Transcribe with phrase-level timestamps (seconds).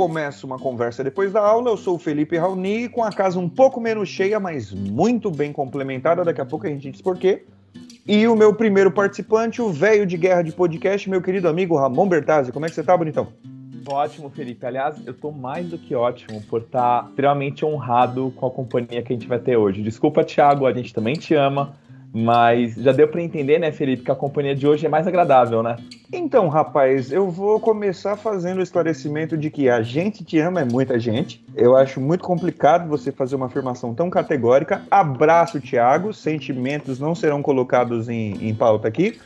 [0.00, 1.68] começa uma conversa depois da aula.
[1.68, 5.52] Eu sou o Felipe Raoni, com a casa um pouco menos cheia, mas muito bem
[5.52, 6.24] complementada.
[6.24, 7.44] Daqui a pouco a gente diz por quê.
[8.08, 12.08] E o meu primeiro participante, o velho de guerra de podcast, meu querido amigo Ramon
[12.08, 12.50] Bertazzi.
[12.50, 13.28] Como é que você tá, bonitão?
[13.86, 14.64] Ótimo, Felipe.
[14.64, 19.12] Aliás, eu tô mais do que ótimo por estar extremamente honrado com a companhia que
[19.12, 19.82] a gente vai ter hoje.
[19.82, 21.74] Desculpa, Thiago, a gente também te ama.
[22.12, 25.62] Mas já deu para entender, né, Felipe, que a companhia de hoje é mais agradável,
[25.62, 25.76] né?
[26.12, 30.64] Então, rapaz, eu vou começar fazendo o esclarecimento de que a gente te ama é
[30.64, 31.44] muita gente.
[31.54, 34.82] Eu acho muito complicado você fazer uma afirmação tão categórica.
[34.90, 36.12] Abraço, Thiago.
[36.12, 39.20] Sentimentos não serão colocados em, em pauta aqui.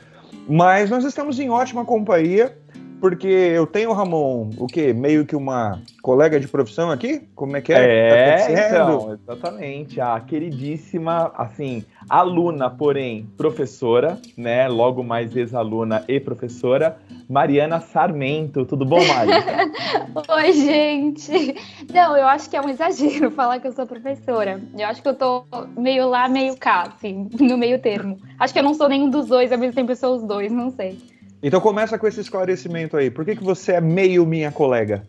[0.46, 2.54] Mas nós estamos em ótima companhia
[3.00, 4.92] porque eu tenho, Ramon, o quê?
[4.92, 7.22] Meio que uma colega de profissão aqui?
[7.34, 8.08] Como é que é?
[8.08, 10.00] É, tá então, exatamente.
[10.00, 14.68] A queridíssima, assim, aluna, porém professora, né?
[14.68, 16.96] Logo mais ex-aluna e professora,
[17.28, 18.64] Mariana Sarmento.
[18.64, 19.30] Tudo bom, Mari?
[20.28, 21.56] Oi, gente.
[21.92, 24.60] Não, eu acho que é um exagero falar que eu sou professora.
[24.76, 25.44] Eu acho que eu tô
[25.76, 28.18] meio lá, meio cá, assim, no meio termo.
[28.38, 30.52] Acho que eu não sou nenhum dos dois, ao mesmo tempo eu sou os dois,
[30.52, 31.13] não sei.
[31.46, 33.10] Então começa com esse esclarecimento aí.
[33.10, 35.04] Por que, que você é meio minha colega?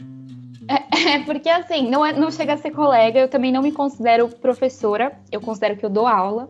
[0.67, 3.71] É, é porque assim, não, é, não chega a ser colega, eu também não me
[3.71, 6.49] considero professora, eu considero que eu dou aula,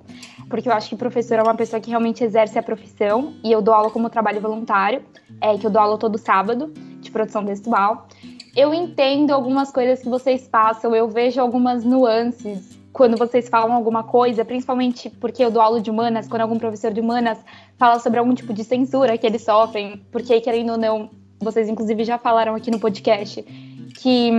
[0.50, 3.62] porque eu acho que professora é uma pessoa que realmente exerce a profissão, e eu
[3.62, 5.04] dou aula como trabalho voluntário,
[5.40, 8.08] é que eu dou aula todo sábado, de produção textual.
[8.56, 14.04] Eu entendo algumas coisas que vocês passam, eu vejo algumas nuances quando vocês falam alguma
[14.04, 17.38] coisa, principalmente porque eu dou aula de humanas, quando algum professor de humanas
[17.78, 22.06] fala sobre algum tipo de censura que eles sofrem, porque querendo ou não, vocês inclusive
[22.06, 23.42] já falaram aqui no podcast
[24.00, 24.32] que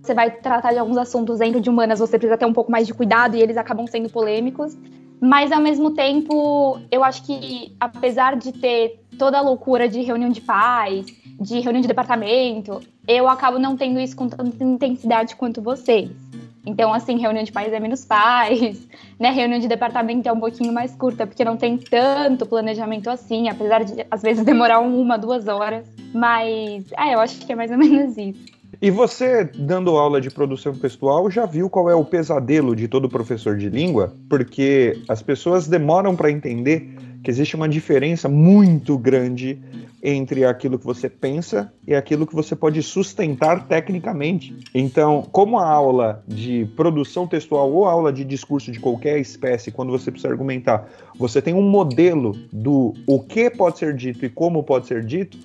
[0.00, 2.86] você vai tratar de alguns assuntos dentro de humanas, você precisa ter um pouco mais
[2.86, 4.78] de cuidado e eles acabam sendo polêmicos.
[5.20, 10.30] Mas ao mesmo tempo, eu acho que apesar de ter toda a loucura de reunião
[10.30, 11.06] de pais,
[11.40, 16.25] de reunião de departamento, eu acabo não tendo isso com tanta intensidade quanto vocês.
[16.66, 18.86] Então, assim, reunião de pais é menos pais,
[19.18, 19.30] né?
[19.30, 23.84] Reunião de departamento é um pouquinho mais curta, porque não tem tanto planejamento assim, apesar
[23.84, 25.86] de às vezes demorar uma, duas horas.
[26.12, 28.56] Mas, é, eu acho que é mais ou menos isso.
[28.82, 33.08] E você, dando aula de produção textual, já viu qual é o pesadelo de todo
[33.08, 34.12] professor de língua?
[34.28, 39.58] Porque as pessoas demoram para entender que existe uma diferença muito grande
[40.02, 44.56] entre aquilo que você pensa e aquilo que você pode sustentar tecnicamente.
[44.74, 49.90] Então, como a aula de produção textual ou aula de discurso de qualquer espécie, quando
[49.90, 50.88] você precisa argumentar,
[51.18, 55.38] você tem um modelo do o que pode ser dito e como pode ser dito,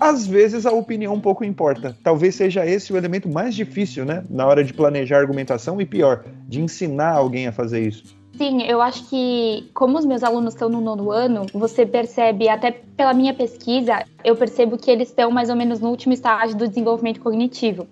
[0.00, 1.96] às vezes a opinião pouco importa.
[2.02, 4.24] Talvez seja esse o elemento mais difícil, né?
[4.30, 8.17] Na hora de planejar argumentação e pior, de ensinar alguém a fazer isso.
[8.38, 12.70] Sim, eu acho que, como os meus alunos estão no nono ano, você percebe, até
[12.70, 16.68] pela minha pesquisa, eu percebo que eles estão mais ou menos no último estágio do
[16.68, 17.88] desenvolvimento cognitivo.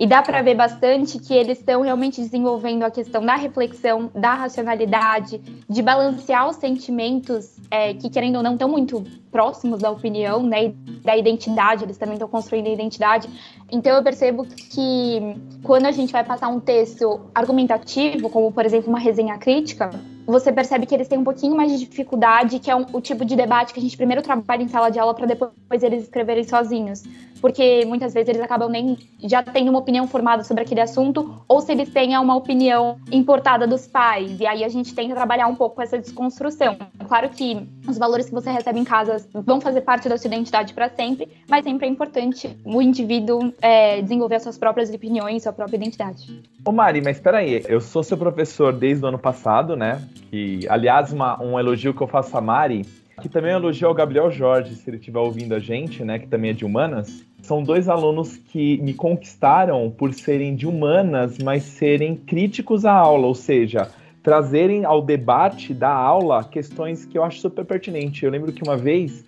[0.00, 4.32] E dá para ver bastante que eles estão realmente desenvolvendo a questão da reflexão, da
[4.32, 5.38] racionalidade,
[5.68, 10.72] de balancear os sentimentos é, que, querendo ou não, estão muito próximos da opinião, né,
[11.04, 13.28] da identidade, eles também estão construindo a identidade.
[13.70, 18.88] Então eu percebo que quando a gente vai passar um texto argumentativo, como por exemplo
[18.88, 19.90] uma resenha crítica,
[20.30, 23.24] você percebe que eles têm um pouquinho mais de dificuldade, que é um, o tipo
[23.24, 26.44] de debate que a gente primeiro trabalha em sala de aula para depois eles escreverem
[26.44, 27.02] sozinhos.
[27.40, 31.60] Porque muitas vezes eles acabam nem já tendo uma opinião formada sobre aquele assunto, ou
[31.60, 34.38] se eles têm uma opinião importada dos pais.
[34.40, 36.76] E aí a gente tenta trabalhar um pouco essa desconstrução.
[37.08, 40.74] Claro que os valores que você recebe em casa vão fazer parte da sua identidade
[40.74, 45.52] para sempre, mas sempre é importante o indivíduo é, desenvolver as suas próprias opiniões, sua
[45.52, 46.42] própria identidade.
[46.64, 50.00] Ô Mari, mas espera aí, eu sou seu professor desde o ano passado, né?
[50.30, 52.84] Que, aliás, uma, um elogio que eu faço a Mari,
[53.20, 56.18] que também é um elogio ao Gabriel Jorge, se ele estiver ouvindo a gente, né?
[56.18, 57.24] Que também é de humanas.
[57.42, 63.26] São dois alunos que me conquistaram por serem de humanas, mas serem críticos à aula,
[63.26, 63.88] ou seja,
[64.22, 68.22] trazerem ao debate da aula questões que eu acho super pertinentes.
[68.22, 69.24] Eu lembro que uma vez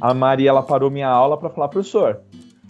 [0.00, 2.20] a Maria ela parou minha aula para falar, professor,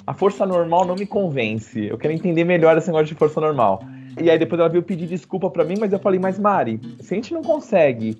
[0.06, 1.87] a força normal não me convence.
[1.87, 3.82] Eu quero entender melhor esse negócio de força normal.
[4.20, 7.12] E aí depois ela veio pedir desculpa para mim, mas eu falei, mas Mari, se
[7.12, 8.16] a gente não consegue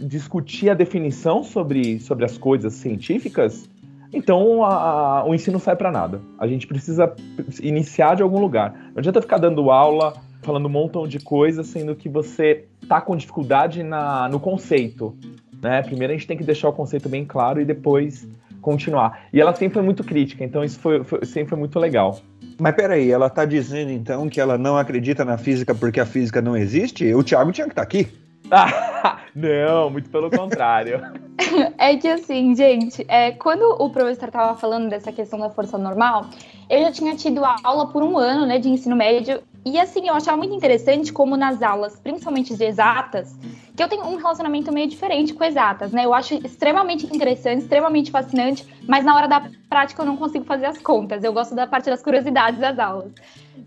[0.00, 3.68] discutir a definição sobre, sobre as coisas científicas,
[4.12, 6.20] então a, a, o ensino sai para nada.
[6.38, 7.12] A gente precisa
[7.60, 8.72] iniciar de algum lugar.
[8.92, 13.16] Não adianta ficar dando aula, falando um montão de coisas, sendo que você tá com
[13.16, 15.16] dificuldade na, no conceito.
[15.62, 15.82] Né?
[15.82, 18.28] Primeiro a gente tem que deixar o conceito bem claro e depois
[18.60, 19.26] continuar.
[19.32, 22.18] E ela sempre foi muito crítica, então isso foi, foi sempre foi muito legal.
[22.58, 26.40] Mas peraí, ela tá dizendo então que ela não acredita na física porque a física
[26.40, 27.14] não existe?
[27.14, 28.08] O Thiago tinha que estar tá aqui.
[28.50, 29.20] Ah.
[29.34, 31.02] Não, muito pelo contrário.
[31.76, 36.26] é que assim, gente, é, quando o professor estava falando dessa questão da força normal,
[36.70, 40.14] eu já tinha tido aula por um ano, né, de ensino médio, e assim, eu
[40.14, 43.36] achava muito interessante como nas aulas, principalmente de exatas,
[43.74, 46.04] que eu tenho um relacionamento meio diferente com exatas, né?
[46.04, 50.66] Eu acho extremamente interessante, extremamente fascinante, mas na hora da prática eu não consigo fazer
[50.66, 51.24] as contas.
[51.24, 53.10] Eu gosto da parte das curiosidades das aulas.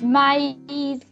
[0.01, 0.56] Mas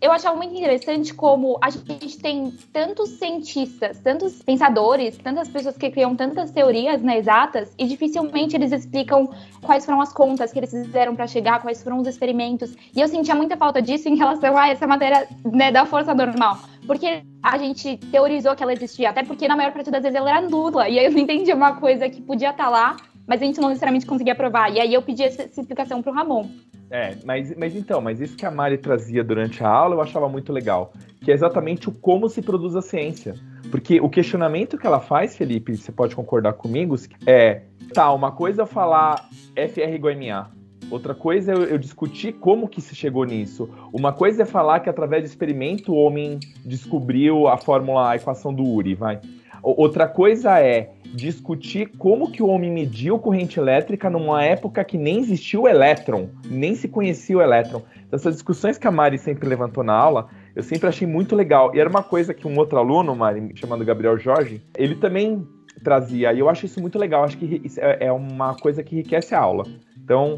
[0.02, 5.90] eu achava muito interessante como a gente tem tantos cientistas, tantos pensadores, tantas pessoas que
[5.90, 9.30] criam tantas teorias né, exatas e dificilmente eles explicam
[9.62, 12.76] quais foram as contas que eles fizeram para chegar, quais foram os experimentos.
[12.96, 16.60] E eu sentia muita falta disso em relação a essa matéria né, da força normal.
[16.86, 20.30] Porque a gente teorizou que ela existia, até porque na maior parte das vezes ela
[20.30, 20.88] era nula.
[20.88, 22.98] E aí eu não entendia uma coisa que podia estar tá lá,
[23.28, 24.74] mas a gente não necessariamente conseguia provar.
[24.74, 26.48] E aí eu pedi essa, explicação para o Ramon.
[26.90, 30.30] É, mas, mas então, mas isso que a Mari trazia durante a aula eu achava
[30.30, 33.36] muito legal, que é exatamente o como se produz a ciência.
[33.70, 36.96] Porque o questionamento que ela faz, Felipe, você pode concordar comigo,
[37.26, 37.64] é,
[37.94, 40.50] tá, uma coisa é falar FR igual MA,
[40.90, 43.70] outra coisa é eu, eu discutir como que se chegou nisso.
[43.92, 48.54] Uma coisa é falar que através de experimento o homem descobriu a fórmula, a equação
[48.54, 49.20] do Uri, vai.
[49.62, 55.20] Outra coisa é discutir como que o homem mediu corrente elétrica numa época que nem
[55.20, 57.82] existia o elétron, nem se conhecia o elétron.
[58.06, 61.76] Então, essas discussões que a Mari sempre levantou na aula, eu sempre achei muito legal.
[61.76, 65.48] E era uma coisa que um outro aluno, Mari, chamado Gabriel Jorge, ele também
[65.84, 66.34] trazia.
[66.34, 67.24] E eu acho isso muito legal.
[67.24, 69.66] Acho que é, é uma coisa que enriquece a aula.
[70.04, 70.38] Então,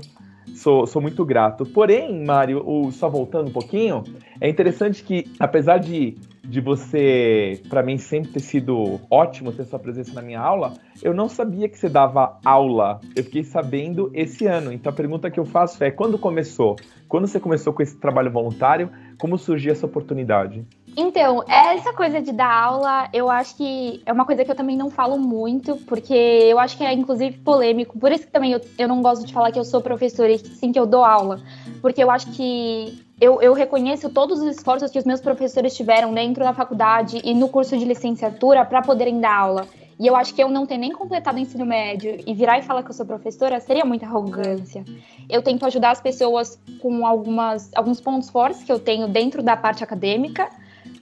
[0.55, 1.65] sou, sou muito grato.
[1.65, 4.03] Porém, Mário, só voltando um pouquinho,
[4.41, 6.15] é interessante que, apesar de
[6.49, 10.73] de você, para mim, sempre ter sido ótimo ter sua presença na minha aula,
[11.03, 12.99] eu não sabia que você dava aula.
[13.15, 14.73] Eu fiquei sabendo esse ano.
[14.73, 16.75] Então a pergunta que eu faço é: quando começou?
[17.07, 18.89] Quando você começou com esse trabalho voluntário?
[19.19, 20.65] Como surgiu essa oportunidade?
[20.97, 24.75] Então, essa coisa de dar aula, eu acho que é uma coisa que eu também
[24.75, 27.99] não falo muito, porque eu acho que é inclusive polêmico.
[27.99, 30.39] Por isso que também eu, eu não gosto de falar que eu sou professora e
[30.39, 31.39] sim que eu dou aula.
[31.81, 36.13] Porque eu acho que eu, eu, reconheço todos os esforços que os meus professores tiveram
[36.13, 39.67] dentro da faculdade e no curso de licenciatura para poderem dar aula.
[39.99, 42.61] E eu acho que eu não ter nem completado o ensino médio e virar e
[42.61, 44.85] falar que eu sou professora seria muita arrogância.
[45.29, 49.57] Eu tento ajudar as pessoas com algumas, alguns pontos fortes que eu tenho dentro da
[49.57, 50.49] parte acadêmica,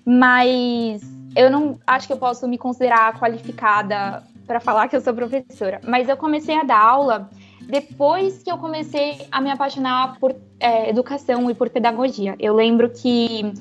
[0.03, 1.01] mas
[1.35, 5.79] eu não acho que eu posso me considerar qualificada para falar que eu sou professora.
[5.85, 7.29] Mas eu comecei a dar aula
[7.67, 12.35] depois que eu comecei a me apaixonar por é, educação e por pedagogia.
[12.39, 13.53] Eu lembro que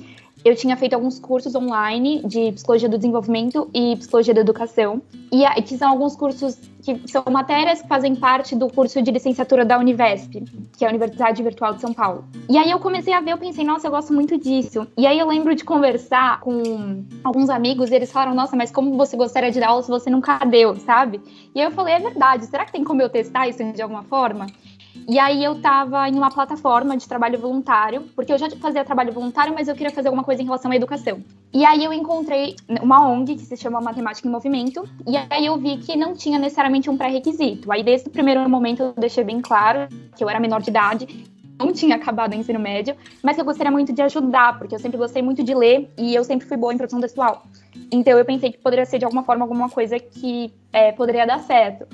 [0.47, 5.01] eu tinha feito alguns cursos online de psicologia do desenvolvimento e psicologia da educação.
[5.29, 9.65] E que são alguns cursos que são matérias que fazem parte do curso de licenciatura
[9.65, 10.41] da Univesp,
[10.77, 12.23] que é a Universidade Virtual de São Paulo.
[12.49, 14.87] E aí eu comecei a ver, eu pensei, nossa, eu gosto muito disso.
[14.95, 18.95] E aí eu lembro de conversar com alguns amigos e eles falaram, nossa, mas como
[18.95, 21.19] você gostaria de dar aula se você nunca deu, sabe?
[21.53, 24.03] E aí eu falei, é verdade, será que tem como eu testar isso de alguma
[24.03, 24.47] forma?
[25.07, 29.11] E aí eu estava em uma plataforma de trabalho voluntário, porque eu já fazia trabalho
[29.11, 31.23] voluntário, mas eu queria fazer alguma coisa em relação à educação.
[31.53, 35.57] E aí eu encontrei uma ONG que se chama Matemática em Movimento, e aí eu
[35.57, 37.71] vi que não tinha necessariamente um pré-requisito.
[37.71, 41.25] Aí desde o primeiro momento eu deixei bem claro que eu era menor de idade,
[41.57, 44.79] não tinha acabado o ensino médio, mas que eu gostaria muito de ajudar, porque eu
[44.79, 47.43] sempre gostei muito de ler e eu sempre fui boa em produção textual.
[47.91, 51.39] Então eu pensei que poderia ser de alguma forma alguma coisa que é, poderia dar
[51.39, 51.87] certo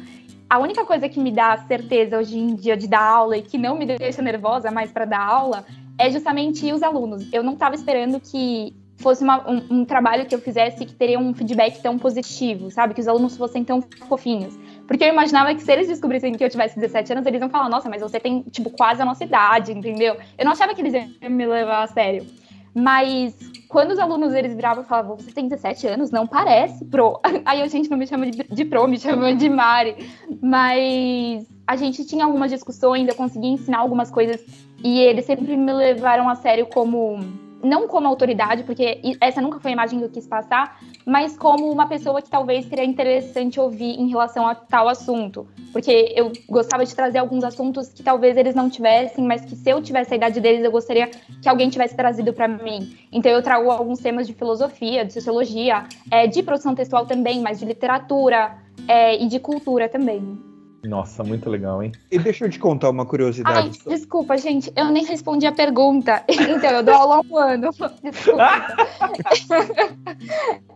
[0.54, 3.58] a única coisa que me dá certeza hoje em dia de dar aula e que
[3.58, 5.66] não me deixa nervosa mais para dar aula
[5.98, 7.28] é justamente os alunos.
[7.34, 11.18] Eu não estava esperando que fosse uma, um, um, trabalho que eu fizesse que teria
[11.18, 12.94] um feedback tão positivo, sabe?
[12.94, 14.56] Que os alunos fossem tão fofinhos.
[14.88, 17.68] Porque eu imaginava que se eles descobrissem que eu tivesse 17 anos, eles iam falar,
[17.68, 20.18] nossa, mas você tem, tipo, quase a nossa idade, entendeu?
[20.38, 22.28] Eu não achava que eles iam me levar a sério.
[22.76, 23.36] Mas
[23.74, 26.12] quando os alunos eles viravam e falavam, você tem 17 anos?
[26.12, 27.20] Não parece, pro.
[27.44, 29.96] Aí a gente não me chama de, de pro, me chama de Mari.
[30.40, 34.46] Mas a gente tinha algumas discussões, eu conseguia ensinar algumas coisas
[34.84, 37.20] e eles sempre me levaram a sério como
[37.64, 41.72] não como autoridade, porque essa nunca foi a imagem que eu quis passar, mas como
[41.72, 45.48] uma pessoa que talvez seria interessante ouvir em relação a tal assunto.
[45.72, 49.70] Porque eu gostava de trazer alguns assuntos que talvez eles não tivessem, mas que se
[49.70, 51.10] eu tivesse a idade deles, eu gostaria
[51.42, 52.96] que alguém tivesse trazido para mim.
[53.12, 57.60] Então eu trago alguns temas de filosofia, de sociologia, é, de produção textual também, mas
[57.60, 60.53] de literatura é, e de cultura também.
[60.84, 61.94] Nossa, muito legal, hein?
[62.12, 63.80] E deixa eu te contar uma curiosidade.
[63.88, 66.24] Ai, desculpa, gente, eu nem respondi a pergunta.
[66.54, 67.70] Então, eu dou aula há um ano.
[68.04, 68.78] Desculpa.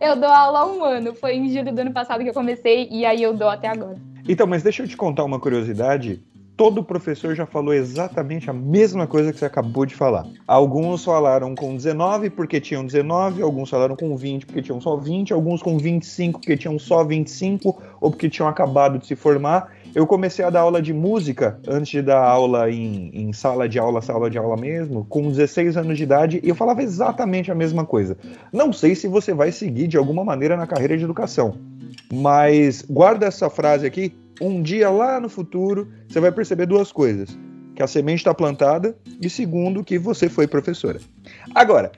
[0.00, 1.14] eu dou aula há um ano.
[1.14, 3.96] Foi em julho do ano passado que eu comecei e aí eu dou até agora.
[4.26, 6.22] Então, mas deixa eu te contar uma curiosidade
[6.58, 10.26] todo professor já falou exatamente a mesma coisa que você acabou de falar.
[10.44, 15.32] Alguns falaram com 19 porque tinham 19, alguns falaram com 20 porque tinham só 20,
[15.32, 19.72] alguns com 25 porque tinham só 25 ou porque tinham acabado de se formar.
[19.94, 23.78] Eu comecei a dar aula de música antes de dar aula em, em sala de
[23.78, 27.54] aula, sala de aula mesmo, com 16 anos de idade, e eu falava exatamente a
[27.54, 28.16] mesma coisa.
[28.52, 31.56] Não sei se você vai seguir de alguma maneira na carreira de educação,
[32.12, 37.36] mas guarda essa frase aqui um dia lá no futuro, você vai perceber duas coisas:
[37.74, 41.00] que a semente está plantada e segundo, que você foi professora.
[41.54, 41.90] Agora,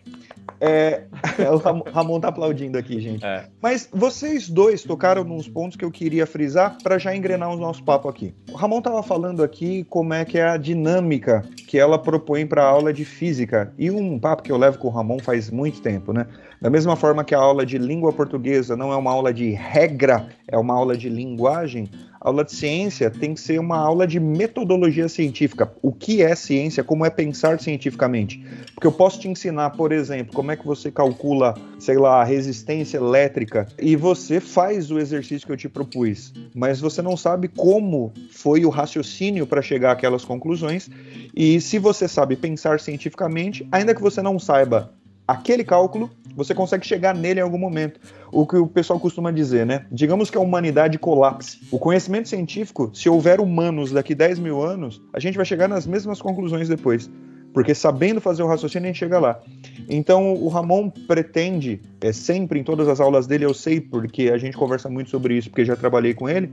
[0.60, 1.04] é,
[1.50, 1.56] o
[1.90, 3.24] Ramon tá aplaudindo aqui, gente.
[3.24, 3.46] É.
[3.62, 7.82] Mas vocês dois tocaram nos pontos que eu queria frisar para já engrenar o nosso
[7.82, 8.34] papo aqui.
[8.52, 12.62] O Ramon tava falando aqui como é que é a dinâmica que ela propõe para
[12.62, 13.72] a aula de física.
[13.78, 16.26] E um papo que eu levo com o Ramon faz muito tempo, né?
[16.60, 20.28] Da mesma forma que a aula de língua portuguesa não é uma aula de regra,
[20.46, 21.88] é uma aula de linguagem,
[22.20, 25.72] aula de ciência tem que ser uma aula de metodologia científica.
[25.80, 26.84] O que é ciência?
[26.84, 28.44] Como é pensar cientificamente?
[28.74, 32.24] Porque eu posso te ensinar, por exemplo, como é que você calcula, sei lá, a
[32.24, 37.48] resistência elétrica e você faz o exercício que eu te propus, mas você não sabe
[37.48, 40.90] como foi o raciocínio para chegar àquelas conclusões.
[41.34, 44.92] E se você sabe pensar cientificamente, ainda que você não saiba
[45.26, 48.00] aquele cálculo, você consegue chegar nele em algum momento.
[48.32, 49.86] O que o pessoal costuma dizer, né?
[49.90, 51.58] Digamos que a humanidade colapse.
[51.70, 55.86] O conhecimento científico, se houver humanos daqui 10 mil anos, a gente vai chegar nas
[55.86, 57.10] mesmas conclusões depois.
[57.52, 59.40] Porque sabendo fazer o raciocínio, a gente chega lá.
[59.88, 64.38] Então, o Ramon pretende, é sempre em todas as aulas dele, eu sei, porque a
[64.38, 66.50] gente conversa muito sobre isso, porque já trabalhei com ele,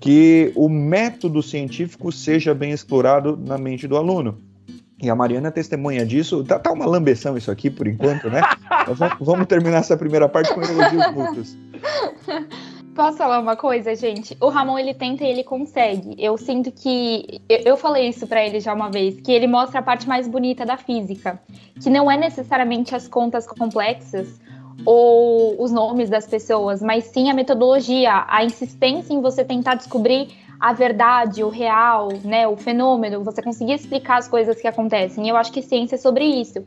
[0.00, 4.38] que o método científico seja bem explorado na mente do aluno.
[5.02, 6.44] E a Mariana é testemunha disso.
[6.44, 8.40] Tá, tá uma lambeção isso aqui por enquanto, né?
[9.20, 11.58] vamos, terminar essa primeira parte com elogios mútuos.
[12.94, 14.36] Posso falar uma coisa, gente?
[14.40, 16.14] O Ramon ele tenta e ele consegue.
[16.16, 19.82] Eu sinto que eu falei isso para ele já uma vez, que ele mostra a
[19.82, 21.40] parte mais bonita da física,
[21.82, 24.40] que não é necessariamente as contas complexas
[24.86, 30.28] ou os nomes das pessoas, mas sim a metodologia, a insistência em você tentar descobrir
[30.58, 35.28] a verdade, o real, né, o fenômeno, você conseguir explicar as coisas que acontecem.
[35.28, 36.64] Eu acho que ciência é sobre isso.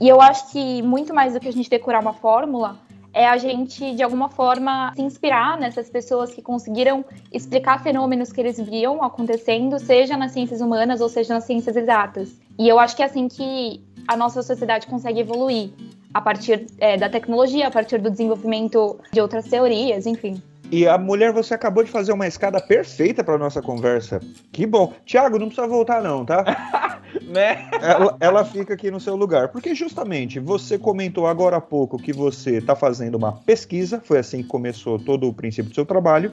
[0.00, 2.76] E eu acho que muito mais do que a gente decorar uma fórmula,
[3.12, 7.02] é a gente, de alguma forma, se inspirar nessas pessoas que conseguiram
[7.32, 12.38] explicar fenômenos que eles viam acontecendo, seja nas ciências humanas ou seja nas ciências exatas.
[12.58, 15.70] E eu acho que é assim que a nossa sociedade consegue evoluir,
[16.12, 20.40] a partir é, da tecnologia, a partir do desenvolvimento de outras teorias, enfim.
[20.70, 24.20] E a mulher, você acabou de fazer uma escada perfeita para nossa conversa.
[24.50, 24.92] Que bom.
[25.04, 26.44] Tiago, não precisa voltar não, tá?
[27.22, 27.68] né?
[27.80, 29.48] Ela, ela, fica aqui no seu lugar.
[29.48, 34.42] Porque justamente você comentou agora há pouco que você está fazendo uma pesquisa, foi assim
[34.42, 36.32] que começou todo o princípio do seu trabalho.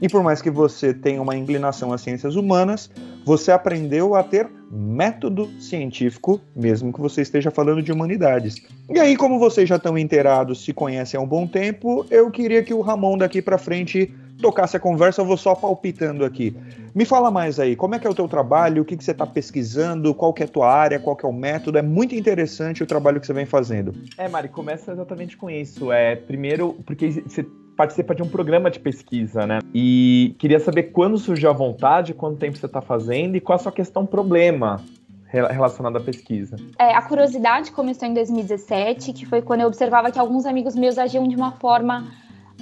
[0.00, 2.90] E por mais que você tenha uma inclinação às ciências humanas,
[3.24, 8.56] você aprendeu a ter método científico, mesmo que você esteja falando de humanidades.
[8.90, 12.62] E aí, como vocês já estão inteirados, se conhecem há um bom tempo, eu queria
[12.62, 16.54] que o Ramon daqui para frente tocasse a conversa, eu vou só palpitando aqui.
[16.94, 19.12] Me fala mais aí, como é que é o teu trabalho, o que, que você
[19.12, 22.14] está pesquisando, qual que é a tua área, qual que é o método, é muito
[22.14, 23.94] interessante o trabalho que você vem fazendo.
[24.18, 25.92] É, Mari, começa exatamente com isso.
[25.92, 29.58] É, primeiro, porque você participa de um programa de pesquisa, né?
[29.74, 33.58] E queria saber quando surgiu a vontade, quanto tempo você está fazendo e qual a
[33.58, 34.80] sua questão problema
[35.26, 36.56] relacionada à pesquisa?
[36.78, 40.96] É, a curiosidade começou em 2017, que foi quando eu observava que alguns amigos meus
[40.96, 42.04] agiam de uma forma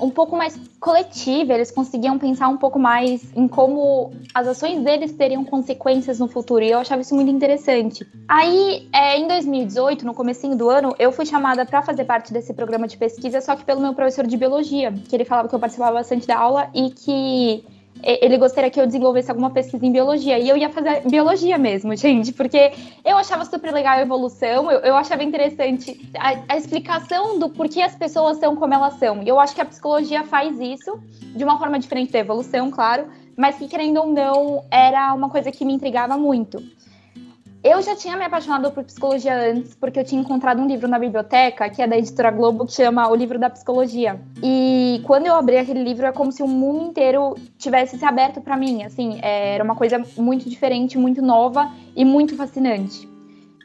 [0.00, 5.12] um pouco mais coletiva, eles conseguiam pensar um pouco mais em como as ações deles
[5.12, 8.06] teriam consequências no futuro, e eu achava isso muito interessante.
[8.28, 12.52] Aí, é, em 2018, no comecinho do ano, eu fui chamada para fazer parte desse
[12.54, 15.60] programa de pesquisa, só que pelo meu professor de biologia, que ele falava que eu
[15.60, 17.64] participava bastante da aula e que
[18.02, 20.38] ele gostaria que eu desenvolvesse alguma pesquisa em biologia.
[20.38, 22.72] E eu ia fazer biologia mesmo, gente, porque
[23.04, 27.82] eu achava super legal a evolução, eu, eu achava interessante a, a, explicação do porquê
[27.82, 29.22] as pessoas são como elas são.
[29.22, 31.00] E eu acho que a psicologia faz isso
[31.34, 33.06] de uma forma diferente da evolução, claro,
[33.36, 36.62] mas que, querendo ou não, era uma coisa que me intrigava muito.
[37.64, 40.98] Eu já tinha me apaixonado por psicologia antes, porque eu tinha encontrado um livro na
[40.98, 44.20] biblioteca, que é da editora Globo, que chama O Livro da Psicologia.
[44.42, 48.40] E quando eu abri aquele livro, é como se o mundo inteiro tivesse se aberto
[48.40, 48.82] para mim.
[48.82, 53.08] Assim, é, era uma coisa muito diferente, muito nova e muito fascinante.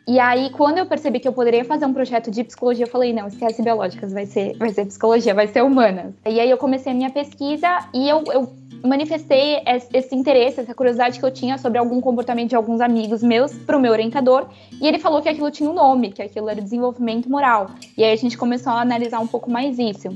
[0.08, 3.12] E aí, quando eu percebi que eu poderia fazer um projeto de psicologia, eu falei,
[3.12, 6.14] não, esquece biológicas, vai ser, vai ser psicologia, vai ser humanas.
[6.24, 8.48] E aí eu comecei a minha pesquisa e eu, eu
[8.84, 9.62] manifestei
[9.94, 13.78] esse interesse, essa curiosidade que eu tinha sobre algum comportamento de alguns amigos meus para
[13.78, 14.48] o meu orientador,
[14.82, 17.72] e ele falou que aquilo tinha um nome, que aquilo era desenvolvimento moral.
[17.98, 20.10] E aí a gente começou a analisar um pouco mais isso.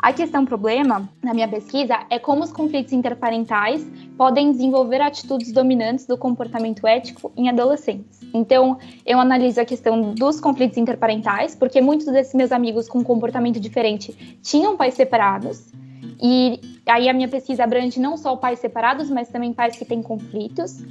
[0.00, 3.84] A questão problema, na minha pesquisa, é como os conflitos interparentais
[4.16, 8.20] podem desenvolver atitudes dominantes do comportamento ético em adolescentes.
[8.32, 13.58] Então, eu analiso a questão dos conflitos interparentais, porque muitos desses meus amigos com comportamento
[13.58, 15.72] diferente tinham pais separados.
[16.20, 20.02] E aí a minha pesquisa abrange não só pais separados, mas também pais que têm
[20.02, 20.82] conflitos.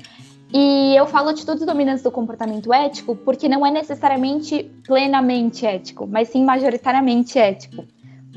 [0.54, 6.30] E eu falo atitudes dominantes do comportamento ético porque não é necessariamente plenamente ético, mas
[6.30, 7.84] sim majoritariamente ético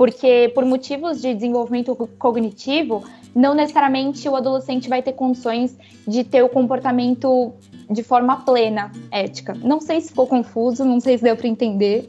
[0.01, 3.05] porque por motivos de desenvolvimento cognitivo,
[3.35, 5.77] não necessariamente o adolescente vai ter condições
[6.09, 7.53] de ter o comportamento
[7.91, 9.53] de forma plena, ética.
[9.63, 12.09] Não sei se ficou confuso, não sei se deu para entender.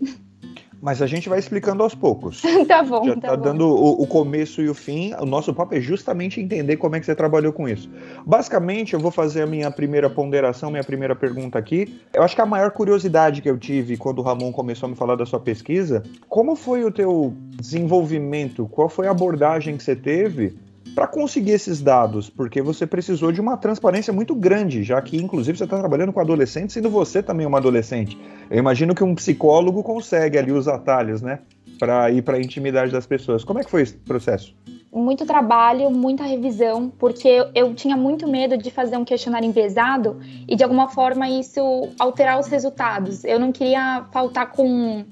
[0.82, 2.42] Mas a gente vai explicando aos poucos.
[2.68, 3.44] tá bom, Já tá, tá bom.
[3.44, 5.14] dando o, o, começo e o fim.
[5.14, 7.90] O nosso papo é justamente entender como é que você trabalhou com isso.
[8.26, 12.02] Basicamente, eu vou fazer a minha primeira ponderação, minha primeira pergunta aqui.
[12.14, 14.96] Eu acho que a maior curiosidade que eu tive quando o Ramon começou a me
[14.96, 18.68] falar da sua pesquisa, como foi o teu desenvolvimento?
[18.72, 20.58] Qual foi a abordagem que você teve
[20.94, 25.58] para conseguir esses dados, porque você precisou de uma transparência muito grande, já que, inclusive,
[25.58, 28.18] você está trabalhando com adolescentes, sendo você também uma adolescente.
[28.50, 31.40] Eu imagino que um psicólogo consegue ali os atalhos, né,
[31.80, 33.44] para ir para a intimidade das pessoas.
[33.44, 34.56] Como é que foi esse processo?
[34.94, 40.56] Muito trabalho, muita revisão, porque eu, tinha muito medo de fazer um questionário envezado e,
[40.56, 41.62] de alguma forma, isso
[41.98, 43.24] alterar os resultados.
[43.24, 45.06] Eu não queria faltar com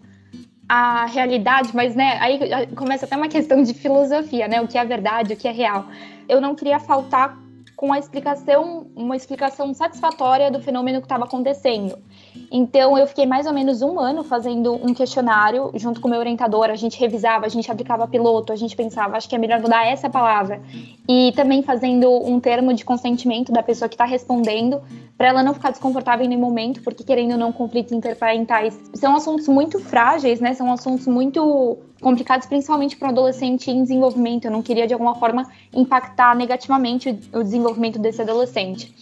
[0.69, 4.61] a realidade, mas né, aí começa até uma questão de filosofia, né?
[4.61, 5.87] O que é verdade, o que é real.
[6.27, 7.35] Eu não queria faltar
[7.75, 11.97] com a explicação, uma explicação satisfatória do fenômeno que estava acontecendo.
[12.51, 16.19] Então, eu fiquei mais ou menos um ano fazendo um questionário junto com o meu
[16.19, 16.69] orientador.
[16.69, 19.85] A gente revisava, a gente aplicava piloto, a gente pensava, acho que é melhor mudar
[19.85, 20.61] essa palavra.
[21.07, 24.81] E também fazendo um termo de consentimento da pessoa que está respondendo,
[25.17, 29.15] para ela não ficar desconfortável em nenhum momento, porque querendo ou não, conflitos interparentais são
[29.15, 30.53] assuntos muito frágeis, né?
[30.53, 34.45] São assuntos muito complicados, principalmente para um adolescente em desenvolvimento.
[34.45, 38.93] Eu não queria, de alguma forma, impactar negativamente o desenvolvimento desse adolescente.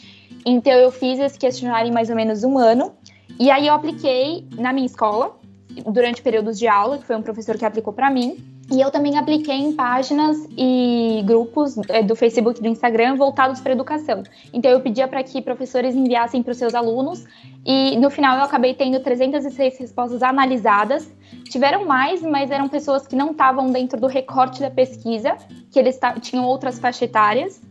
[0.46, 2.94] Então, eu fiz esse questionário em mais ou menos um ano.
[3.40, 5.38] E aí, eu apliquei na minha escola,
[5.86, 8.38] durante períodos de aula, que foi um professor que aplicou para mim.
[8.70, 13.62] E eu também apliquei em páginas e grupos é, do Facebook e do Instagram voltados
[13.62, 14.24] para educação.
[14.52, 17.24] Então eu pedia para que professores enviassem para os seus alunos
[17.66, 21.10] e no final eu acabei tendo 306 respostas analisadas.
[21.46, 25.38] Tiveram mais, mas eram pessoas que não estavam dentro do recorte da pesquisa,
[25.72, 27.62] que eles tinham outras faixas etárias.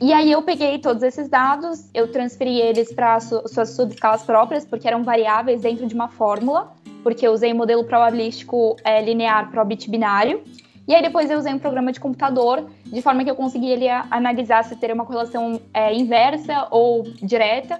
[0.00, 4.64] E aí eu peguei todos esses dados, eu transferi eles para su suas subescalas próprias,
[4.64, 9.62] porque eram variáveis dentro de uma fórmula porque eu usei modelo probabilístico é, linear para
[9.62, 10.40] o bit binário.
[10.86, 13.88] E aí depois eu usei um programa de computador, de forma que eu consegui ele
[13.88, 17.78] analisar se teria uma correlação é, inversa ou direta.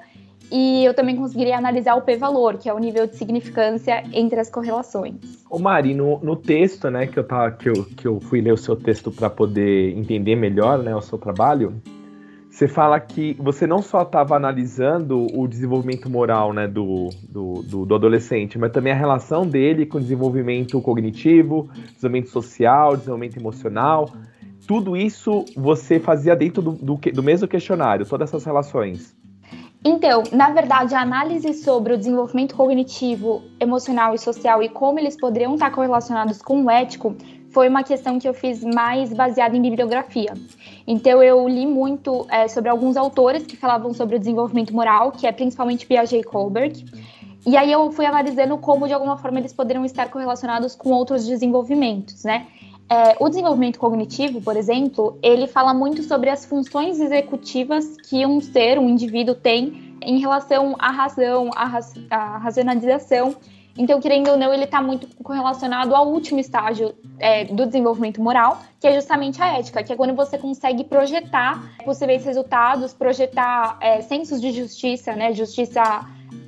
[0.52, 4.50] E eu também conseguiria analisar o p-valor, que é o nível de significância entre as
[4.50, 5.14] correlações.
[5.48, 8.52] Ô Mari, no, no texto, né, que eu, tava, que, eu, que eu fui ler
[8.52, 11.80] o seu texto para poder entender melhor né, o seu trabalho,
[12.60, 17.86] você fala que você não só estava analisando o desenvolvimento moral né, do, do, do,
[17.86, 24.10] do, adolescente, mas também a relação dele com o desenvolvimento cognitivo, desenvolvimento social, desenvolvimento emocional.
[24.66, 29.16] Tudo isso você fazia dentro do, do, do mesmo questionário, todas essas relações.
[29.82, 35.16] Então, na verdade, a análise sobre o desenvolvimento cognitivo, emocional e social e como eles
[35.18, 37.16] poderiam estar correlacionados com o ético
[37.52, 40.32] foi uma questão que eu fiz mais baseada em bibliografia.
[40.86, 45.26] Então eu li muito é, sobre alguns autores que falavam sobre o desenvolvimento moral, que
[45.26, 46.84] é principalmente Piaget e Kohlberg.
[47.46, 51.26] E aí eu fui analisando como de alguma forma eles poderiam estar correlacionados com outros
[51.26, 52.46] desenvolvimentos, né?
[52.88, 58.40] É, o desenvolvimento cognitivo, por exemplo, ele fala muito sobre as funções executivas que um
[58.40, 61.78] ser, um indivíduo tem em relação à razão, à,
[62.10, 63.36] à racionalização
[63.76, 68.60] então, querendo ou não, ele está muito correlacionado ao último estágio é, do desenvolvimento moral,
[68.80, 74.00] que é justamente a ética, que é quando você consegue projetar possíveis resultados, projetar é,
[74.00, 75.32] sensos de justiça, né?
[75.32, 75.82] Justiça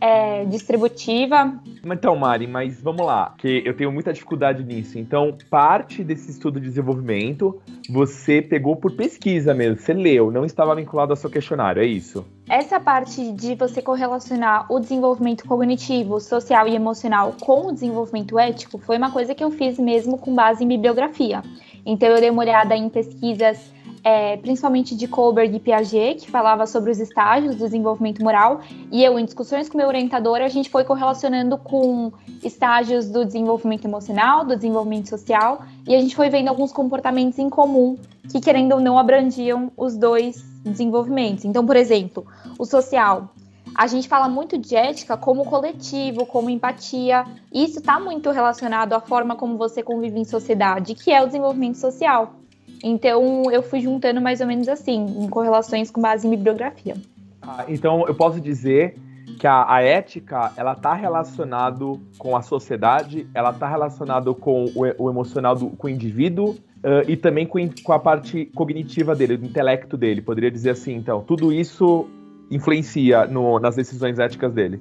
[0.01, 1.55] é, distributiva.
[1.85, 4.99] Então, Mari, mas vamos lá, que eu tenho muita dificuldade nisso.
[4.99, 10.75] Então, parte desse estudo de desenvolvimento você pegou por pesquisa mesmo, você leu, não estava
[10.75, 12.25] vinculado ao seu questionário, é isso?
[12.49, 18.79] Essa parte de você correlacionar o desenvolvimento cognitivo, social e emocional com o desenvolvimento ético
[18.79, 21.43] foi uma coisa que eu fiz mesmo com base em bibliografia.
[21.85, 23.73] Então, eu dei uma olhada em pesquisas
[24.05, 28.61] é, principalmente de Kohlberg e Piaget, que falava sobre os estágios do desenvolvimento moral,
[28.91, 32.13] e eu, em discussões com meu orientador, a gente foi correlacionando com
[32.43, 37.49] estágios do desenvolvimento emocional, do desenvolvimento social, e a gente foi vendo alguns comportamentos em
[37.49, 37.97] comum
[38.31, 41.45] que, querendo ou não, abrangiam os dois desenvolvimentos.
[41.45, 42.27] Então, por exemplo,
[42.59, 43.31] o social.
[43.75, 47.25] a gente fala muito de ética como coletivo, como empatia.
[47.53, 51.77] Isso está muito relacionado à forma como você convive em sociedade, que é o desenvolvimento
[51.77, 52.42] social.
[52.83, 56.95] Então, eu fui juntando mais ou menos assim, em correlações com base em bibliografia.
[57.41, 58.97] Ah, então, eu posso dizer
[59.39, 65.05] que a, a ética, ela está relacionado com a sociedade, ela está relacionado com o,
[65.05, 69.37] o emocional do com o indivíduo uh, e também com, com a parte cognitiva dele,
[69.37, 70.21] do intelecto dele.
[70.21, 72.09] Poderia dizer assim, então, tudo isso
[72.51, 74.81] influencia no, nas decisões éticas dele.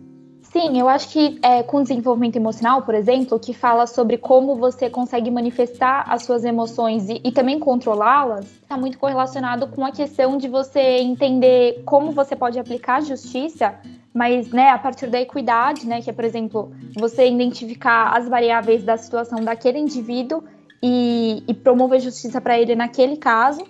[0.52, 4.90] Sim, eu acho que é, com desenvolvimento emocional, por exemplo, que fala sobre como você
[4.90, 10.38] consegue manifestar as suas emoções e, e também controlá-las, está muito correlacionado com a questão
[10.38, 13.76] de você entender como você pode aplicar a justiça,
[14.14, 18.84] mas né, a partir da equidade, né, que é, por exemplo, você identificar as variáveis
[18.84, 20.44] da situação daquele indivíduo
[20.84, 23.66] e, e promover justiça para ele naquele caso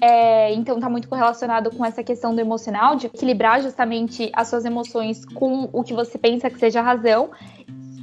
[0.00, 4.64] é, então está muito correlacionado com essa questão do emocional, de equilibrar justamente as suas
[4.64, 7.30] emoções com o que você pensa que seja a razão.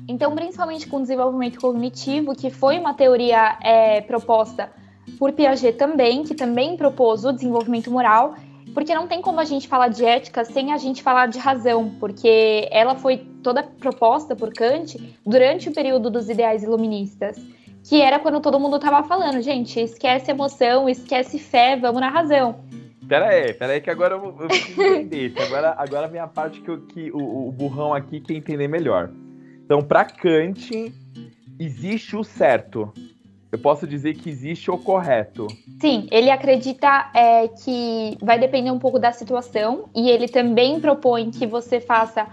[0.08, 4.72] Então, principalmente com o desenvolvimento cognitivo, que foi uma teoria é, proposta
[5.18, 8.36] por Piaget também, que também propôs o desenvolvimento moral,
[8.74, 11.92] porque não tem como a gente falar de ética sem a gente falar de razão,
[12.00, 17.38] porque ela foi toda proposta por Kant durante o período dos ideais iluministas
[17.84, 22.56] que era quando todo mundo tava falando, gente, esquece emoção, esquece fé, vamos na razão.
[23.08, 25.34] Pera aí, pera aí que agora eu, eu preciso entender.
[25.42, 29.12] agora, agora vem a parte que, que o, o burrão aqui quer entender melhor.
[29.66, 30.94] Então, para Kant,
[31.60, 32.94] existe o certo.
[33.52, 35.48] Eu posso dizer que existe o correto.
[35.80, 41.30] Sim, ele acredita é, que vai depender um pouco da situação e ele também propõe
[41.30, 42.26] que você faça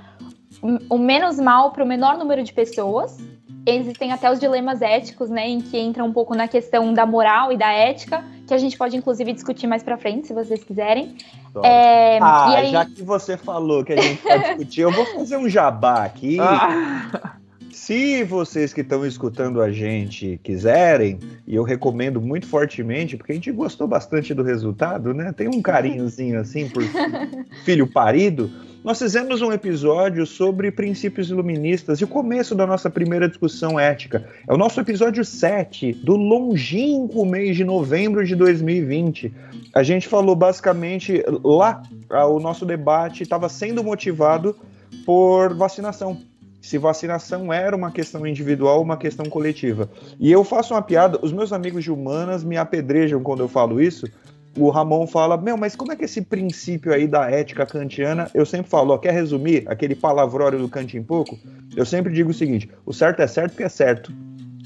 [0.89, 3.19] o menos mal para o menor número de pessoas
[3.67, 7.53] existem até os dilemas éticos, né, em que entra um pouco na questão da moral
[7.53, 11.17] e da ética, que a gente pode inclusive discutir mais para frente, se vocês quiserem.
[11.63, 12.71] É, ah, aí...
[12.71, 16.39] já que você falou que a gente pode discutir, eu vou fazer um jabá aqui.
[16.41, 17.37] Ah.
[17.73, 23.35] Se vocês que estão escutando a gente quiserem, e eu recomendo muito fortemente, porque a
[23.35, 25.33] gente gostou bastante do resultado, né?
[25.33, 26.83] Tem um carinhozinho assim por
[27.65, 28.51] filho parido
[28.83, 34.27] nós fizemos um episódio sobre princípios iluministas e o começo da nossa primeira discussão ética.
[34.49, 39.35] É o nosso episódio 7 do longínquo mês de novembro de 2020.
[39.75, 41.83] A gente falou basicamente lá,
[42.31, 44.57] o nosso debate estava sendo motivado
[45.05, 46.30] por vacinação.
[46.61, 49.91] Se vacinação era uma questão individual ou uma questão coletiva.
[50.19, 53.81] E eu faço uma piada, os meus amigos de humanas me apedrejam quando eu falo
[53.81, 54.07] isso,
[54.57, 58.45] o Ramon fala, meu, mas como é que esse princípio aí da ética kantiana, eu
[58.45, 61.39] sempre falo, ó, quer resumir aquele palavrório do Kant em pouco?
[61.77, 64.13] Eu sempre digo o seguinte, o certo é certo porque é certo.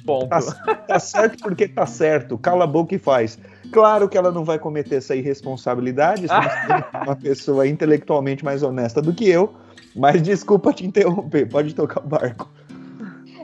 [0.04, 0.28] Ponto.
[0.28, 0.40] Tá,
[0.74, 3.38] tá certo porque tá certo, cala a boca e faz.
[3.72, 6.26] Claro que ela não vai cometer essa irresponsabilidade,
[7.04, 9.54] uma pessoa intelectualmente mais honesta do que eu,
[9.94, 12.50] mas desculpa te interromper, pode tocar o barco.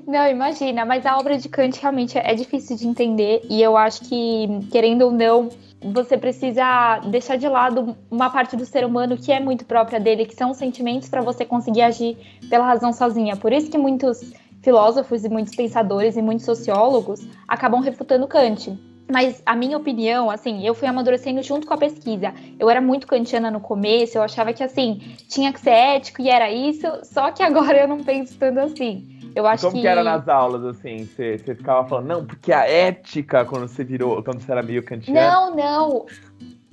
[0.06, 4.02] Não, imagina, mas a obra de Kant realmente é difícil de entender e eu acho
[4.02, 9.30] que, querendo ou não, você precisa deixar de lado uma parte do ser humano que
[9.30, 12.16] é muito própria dele, que são os sentimentos, para você conseguir agir
[12.48, 13.36] pela razão sozinha.
[13.36, 14.32] Por isso que muitos
[14.62, 18.76] filósofos e muitos pensadores e muitos sociólogos acabam refutando Kant.
[19.10, 22.32] Mas a minha opinião, assim, eu fui amadurecendo junto com a pesquisa.
[22.58, 26.28] Eu era muito kantiana no começo, eu achava que assim, tinha que ser ético e
[26.28, 29.20] era isso, só que agora eu não penso tanto assim.
[29.34, 29.82] Eu acho Como que...
[29.82, 31.06] que era nas aulas, assim?
[31.06, 34.82] Você, você ficava falando, não, porque a ética, quando você virou, quando você era meio
[34.82, 35.20] kantiano.
[35.20, 36.06] Não, não.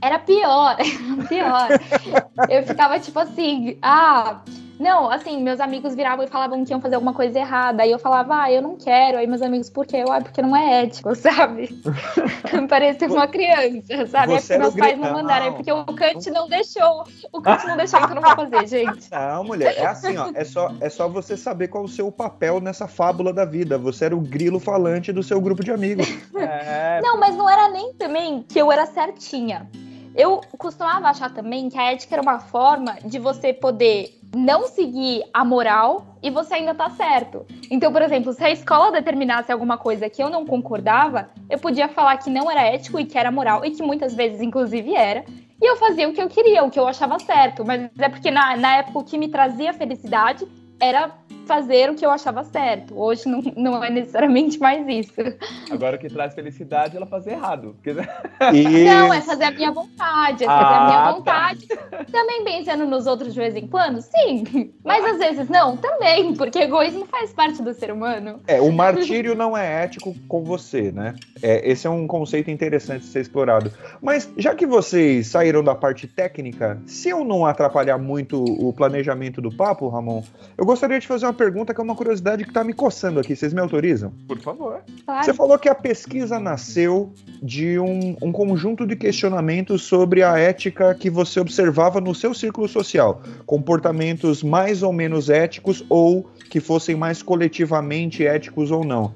[0.01, 1.67] Era pior, era pior.
[2.49, 4.41] eu ficava tipo assim, ah,
[4.79, 7.81] não, assim, meus amigos viravam e falavam que iam fazer alguma coisa errada.
[7.81, 9.17] Aí eu falava, ah, eu não quero.
[9.17, 9.97] Aí meus amigos, por quê?
[9.97, 11.69] Eu, ah, porque não é ético, sabe?
[12.69, 14.33] Parecia uma criança, sabe?
[14.33, 15.47] é porque meus pais não mandaram.
[15.47, 17.03] É porque o Kant não deixou.
[17.31, 19.11] O Kant não deixou, então eu não vou fazer, gente.
[19.11, 20.31] Não, mulher, é assim, ó.
[20.35, 23.77] É só, é só você saber qual o seu papel nessa fábula da vida.
[23.77, 26.07] Você era o grilo falante do seu grupo de amigos.
[26.35, 27.01] É...
[27.01, 29.67] Não, mas não era nem também que eu era certinha.
[30.17, 35.23] Eu costumava achar também que a ética era uma forma de você poder não seguir
[35.31, 37.45] a moral e você ainda tá certo.
[37.69, 41.87] Então, por exemplo, se a escola determinasse alguma coisa que eu não concordava, eu podia
[41.87, 45.23] falar que não era ético e que era moral, e que muitas vezes, inclusive, era.
[45.61, 47.63] E eu fazia o que eu queria, o que eu achava certo.
[47.63, 50.47] Mas é porque na, na época o que me trazia felicidade
[50.79, 51.11] era
[51.47, 52.99] fazer o que eu achava certo.
[52.99, 55.13] Hoje não, não é necessariamente mais isso.
[55.71, 57.75] Agora o que traz felicidade é ela fazer errado.
[57.75, 57.93] Porque...
[58.85, 60.43] Não, é fazer a minha vontade.
[60.43, 61.11] É fazer ah, a minha ah, tá.
[61.13, 61.67] vontade.
[61.67, 62.05] Tá.
[62.11, 64.01] Também pensando nos outros de vez em quando?
[64.01, 64.73] Sim.
[64.83, 68.41] Mas às vezes não, também, porque egoísmo faz parte do ser humano.
[68.47, 71.15] É, o martírio não é ético com você, né?
[71.41, 73.71] É, esse é um conceito interessante de ser explorado.
[74.01, 79.41] Mas já que vocês saíram da parte técnica, se eu não atrapalhar muito o planejamento
[79.41, 80.23] do papo, Ramon,
[80.57, 83.35] eu gostaria de fazer uma pergunta que é uma curiosidade que está me coçando aqui.
[83.35, 84.11] Vocês me autorizam?
[84.27, 84.81] Por favor.
[85.05, 85.23] Claro.
[85.23, 90.93] Você falou que a pesquisa nasceu de um, um conjunto de questionamentos sobre a ética
[90.93, 93.21] que você observava no seu círculo social.
[93.45, 99.13] Comportamentos mais ou menos éticos ou que fossem mais coletivamente éticos ou não.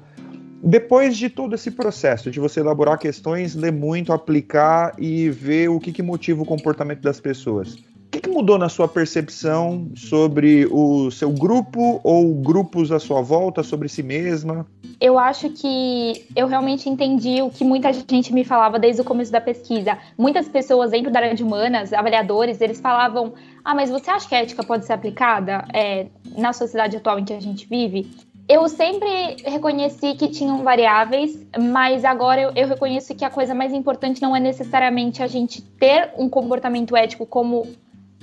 [0.64, 5.80] Depois de todo esse processo de você elaborar questões, ler muito, aplicar e ver o
[5.80, 7.76] que, que motiva o comportamento das pessoas,
[8.12, 13.62] que, que mudou na sua percepção sobre o seu grupo ou grupos à sua volta,
[13.62, 14.66] sobre si mesma?
[15.00, 19.32] Eu acho que eu realmente entendi o que muita gente me falava desde o começo
[19.32, 19.96] da pesquisa.
[20.18, 23.32] Muitas pessoas dentro da área de humanas, avaliadores, eles falavam:
[23.64, 27.24] Ah, mas você acha que a ética pode ser aplicada é, na sociedade atual em
[27.24, 28.10] que a gente vive?
[28.48, 33.72] eu sempre reconheci que tinham variáveis, mas agora eu, eu, reconheço que a coisa mais
[33.72, 37.66] importante não é necessariamente a gente ter um comportamento ético como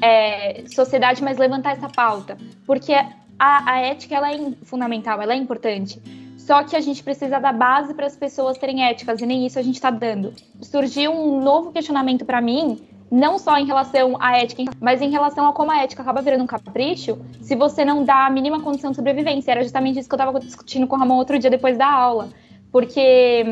[0.02, 2.38] é, sociedade, mas levantar essa pauta.
[2.66, 6.02] Porque a, a ética ela é fundamental, ela é importante.
[6.38, 9.60] Só que a gente precisa dar base para as pessoas terem éticas, e nem isso
[9.60, 10.34] a gente está dando.
[10.62, 12.82] Surgiu um novo questionamento para mim
[13.12, 16.44] não só em relação à ética, mas em relação a como a ética acaba virando
[16.44, 19.52] um capricho se você não dá a mínima condição de sobrevivência.
[19.52, 22.30] Era justamente isso que eu estava discutindo com o Ramon outro dia depois da aula.
[22.72, 23.46] Porque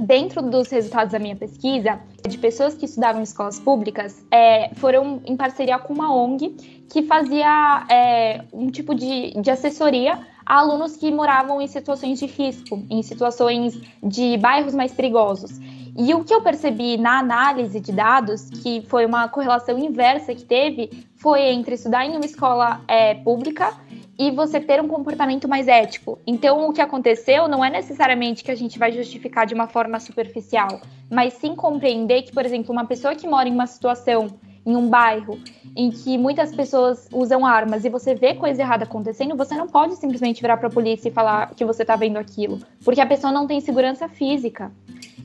[0.00, 5.20] dentro dos resultados da minha pesquisa, de pessoas que estudavam em escolas públicas, é, foram
[5.24, 6.48] em parceria com uma ONG
[6.88, 12.26] que fazia é, um tipo de, de assessoria a alunos que moravam em situações de
[12.26, 15.60] risco, em situações de bairros mais perigosos.
[15.96, 20.44] E o que eu percebi na análise de dados, que foi uma correlação inversa que
[20.44, 23.72] teve, foi entre estudar em uma escola é, pública
[24.20, 26.18] e você ter um comportamento mais ético.
[26.26, 29.98] Então, o que aconteceu não é necessariamente que a gente vai justificar de uma forma
[29.98, 34.38] superficial, mas sim compreender que, por exemplo, uma pessoa que mora em uma situação,
[34.70, 35.38] em um bairro,
[35.76, 39.96] em que muitas pessoas usam armas e você vê coisa errada acontecendo, você não pode
[39.96, 43.32] simplesmente virar para a polícia e falar que você está vendo aquilo, porque a pessoa
[43.32, 44.70] não tem segurança física.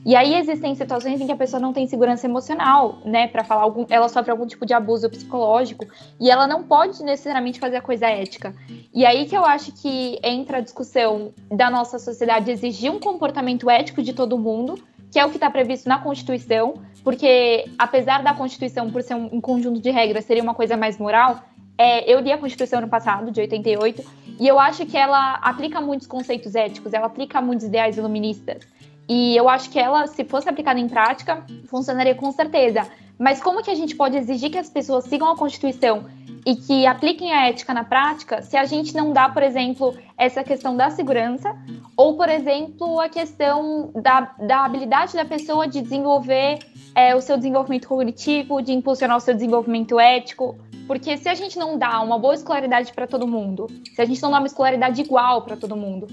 [0.04, 3.62] E aí existem situações em que a pessoa não tem segurança emocional, né, para falar
[3.62, 5.84] algum, ela sofre algum tipo de abuso psicológico
[6.20, 8.54] e ela não pode necessariamente fazer a coisa ética.
[8.94, 13.68] E aí que eu acho que entra a discussão da nossa sociedade exigir um comportamento
[13.68, 14.78] ético de todo mundo,
[15.16, 19.40] que é o que está previsto na Constituição, porque apesar da Constituição por ser um,
[19.40, 21.40] conjunto de regras seria uma coisa mais moral,
[21.78, 24.04] é, eu li a Constituição no passado, de 88,
[24.38, 28.68] e eu acho que ela aplica muitos conceitos éticos, ela aplica muitos ideais iluministas.
[29.08, 32.86] E eu acho que ela, se fosse aplicada em prática, funcionaria com certeza.
[33.18, 36.04] Mas como que a gente pode exigir que as pessoas sigam a Constituição
[36.46, 40.44] e que apliquem a ética na prática se a gente não dá, por exemplo, essa
[40.44, 41.56] questão da segurança
[41.96, 46.60] ou, por exemplo, a questão da, da habilidade da pessoa de desenvolver
[46.94, 50.56] é, o seu desenvolvimento cognitivo, de impulsionar o seu desenvolvimento ético?
[50.86, 54.22] Porque se a gente não dá uma boa escolaridade para todo mundo, se a gente
[54.22, 56.06] não dá uma escolaridade igual para todo mundo,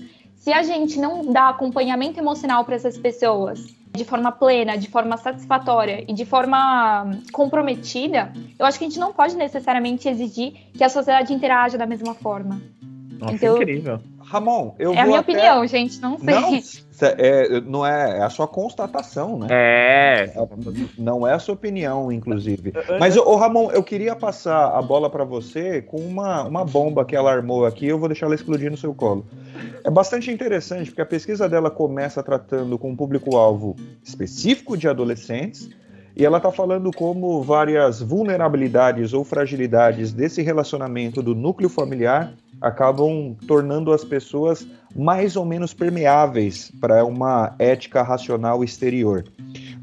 [0.43, 5.15] se a gente não dá acompanhamento emocional para essas pessoas de forma plena, de forma
[5.15, 10.83] satisfatória e de forma comprometida, eu acho que a gente não pode necessariamente exigir que
[10.83, 12.61] a sociedade interaja da mesma forma.
[13.17, 14.01] Nossa, então, incrível.
[14.33, 15.31] Ramon, eu É a minha até...
[15.31, 16.33] opinião, gente, não sei.
[16.33, 16.59] Não,
[17.17, 19.47] é, não é, é a sua constatação, né?
[19.51, 20.33] É.
[20.35, 20.47] é.
[20.97, 22.73] Não é a sua opinião, inclusive.
[22.99, 27.15] Mas, ô, Ramon, eu queria passar a bola para você com uma, uma bomba que
[27.15, 29.23] ela armou aqui, eu vou deixar ela explodir no seu colo.
[29.83, 35.69] É bastante interessante, porque a pesquisa dela começa tratando com um público-alvo específico de adolescentes,
[36.15, 43.35] e ela está falando como várias vulnerabilidades ou fragilidades desse relacionamento do núcleo familiar acabam
[43.47, 49.25] tornando as pessoas mais ou menos permeáveis para uma ética racional exterior.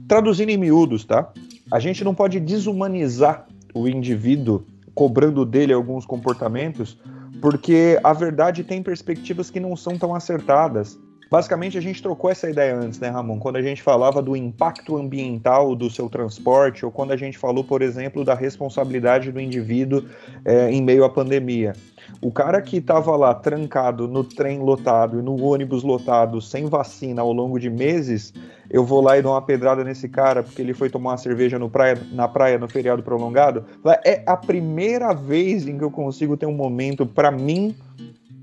[0.08, 1.30] Traduzindo em miúdos, tá?
[1.70, 4.64] A gente não pode desumanizar o indivíduo
[4.94, 6.98] cobrando dele alguns comportamentos,
[7.40, 10.98] porque a verdade tem perspectivas que não são tão acertadas.
[11.30, 13.38] Basicamente, a gente trocou essa ideia antes, né, Ramon?
[13.38, 17.62] Quando a gente falava do impacto ambiental do seu transporte, ou quando a gente falou,
[17.62, 20.04] por exemplo, da responsabilidade do indivíduo
[20.44, 21.72] é, em meio à pandemia.
[22.20, 27.22] O cara que estava lá trancado no trem lotado e no ônibus lotado sem vacina
[27.22, 28.34] ao longo de meses,
[28.68, 31.60] eu vou lá e dou uma pedrada nesse cara porque ele foi tomar uma cerveja
[31.60, 33.64] no praia, na praia no feriado prolongado.
[34.04, 37.76] É a primeira vez em que eu consigo ter um momento para mim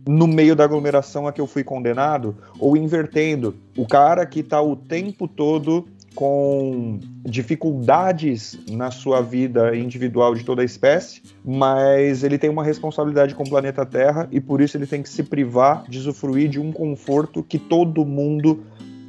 [0.08, 4.62] no meio da aglomeração a que eu fui condenado, ou invertendo, o cara que está
[4.62, 12.40] o tempo todo com dificuldades na sua vida individual de toda a espécie, mas ele
[12.40, 15.84] tem uma responsabilidade com o planeta Terra e por isso ele tem que se privar
[15.88, 18.64] de usufruir de um conforto que todo mundo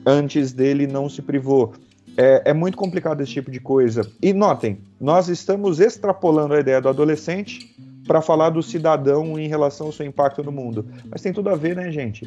[0.04, 1.72] antes dele não se privou.
[2.14, 4.02] É, é, muito complicado esse tipo de coisa.
[4.20, 7.74] E notem, nós estamos extrapolando a ideia do adolescente
[8.08, 10.86] para falar do cidadão em relação ao seu impacto no mundo.
[11.10, 12.26] Mas tem tudo a ver, né, gente?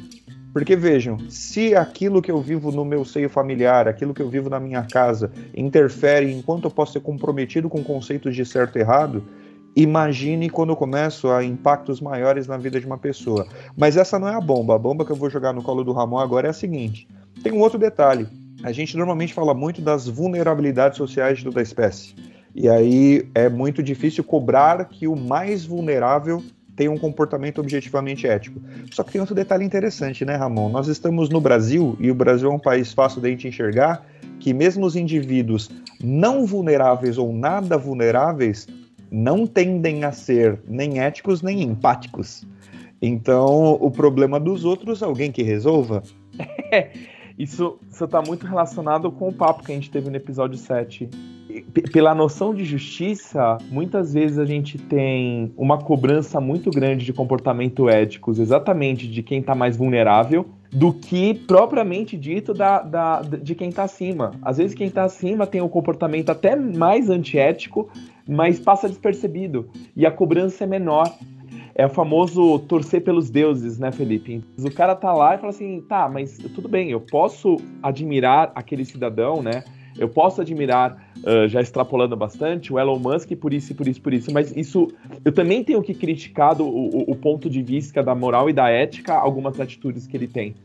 [0.54, 4.50] Porque vejam, se aquilo que eu vivo no meu seio familiar, aquilo que eu vivo
[4.50, 9.24] na minha casa, interfere enquanto eu posso ser comprometido com conceitos de certo e errado,
[9.76, 13.48] imagine quando eu começo a impactos maiores na vida de uma pessoa.
[13.76, 14.76] Mas essa não é a bomba.
[14.76, 17.08] A bomba que eu vou jogar no colo do Ramon agora é a seguinte:
[17.42, 18.28] tem um outro detalhe.
[18.62, 22.14] A gente normalmente fala muito das vulnerabilidades sociais de toda a espécie.
[22.54, 26.44] E aí é muito difícil cobrar que o mais vulnerável
[26.76, 28.60] tenha um comportamento objetivamente ético.
[28.92, 30.70] Só que tem outro detalhe interessante, né, Ramon?
[30.70, 34.06] Nós estamos no Brasil, e o Brasil é um país fácil de a gente enxergar,
[34.40, 35.70] que mesmo os indivíduos
[36.04, 38.68] não vulneráveis ou nada vulneráveis
[39.12, 42.46] não tendem a ser nem éticos nem empáticos.
[43.02, 46.04] Então, o problema dos outros, alguém que resolva.
[47.38, 51.10] isso está muito relacionado com o papo que a gente teve no episódio 7
[51.92, 57.90] pela noção de justiça, muitas vezes a gente tem uma cobrança muito grande de comportamento
[57.90, 63.70] éticos, exatamente de quem está mais vulnerável, do que propriamente dito da, da, de quem
[63.70, 64.32] está acima.
[64.42, 67.90] Às vezes quem está acima tem um comportamento até mais antiético,
[68.28, 69.70] mas passa despercebido.
[69.96, 71.12] E a cobrança é menor.
[71.74, 74.44] É o famoso torcer pelos deuses, né, Felipe?
[74.60, 78.84] O cara tá lá e fala assim: tá, mas tudo bem, eu posso admirar aquele
[78.84, 79.64] cidadão, né?
[79.98, 84.14] Eu posso admirar, uh, já extrapolando bastante, o Elon Musk por isso, por isso, por
[84.14, 84.88] isso, mas isso
[85.24, 88.70] eu também tenho que criticar do, o, o ponto de vista da moral e da
[88.70, 90.56] ética algumas atitudes que ele tem.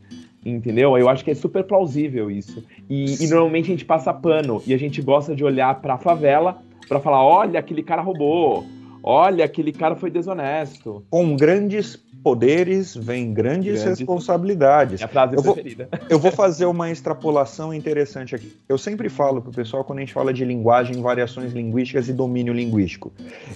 [0.45, 0.97] Entendeu?
[0.97, 2.63] Eu acho que é super plausível isso.
[2.89, 5.97] E, e normalmente a gente passa pano e a gente gosta de olhar para a
[5.97, 8.65] favela para falar: olha, aquele cara roubou,
[9.03, 11.03] olha, aquele cara foi desonesto.
[11.09, 13.99] Com grandes poderes vem grandes, grandes...
[13.99, 15.01] responsabilidades.
[15.01, 15.89] É a frase eu preferida.
[15.91, 18.53] Vou, eu vou fazer uma extrapolação interessante aqui.
[18.67, 22.53] Eu sempre falo pro pessoal quando a gente fala de linguagem, variações linguísticas e domínio
[22.53, 23.11] linguístico.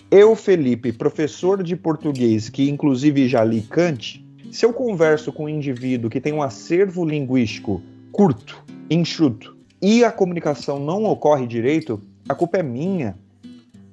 [0.10, 5.50] Eu, Felipe, professor de português, que inclusive já li Kant, se eu converso com um
[5.50, 12.36] indivíduo que tem um acervo linguístico curto, enxuto, e a comunicação não ocorre direito, a
[12.36, 13.17] culpa é minha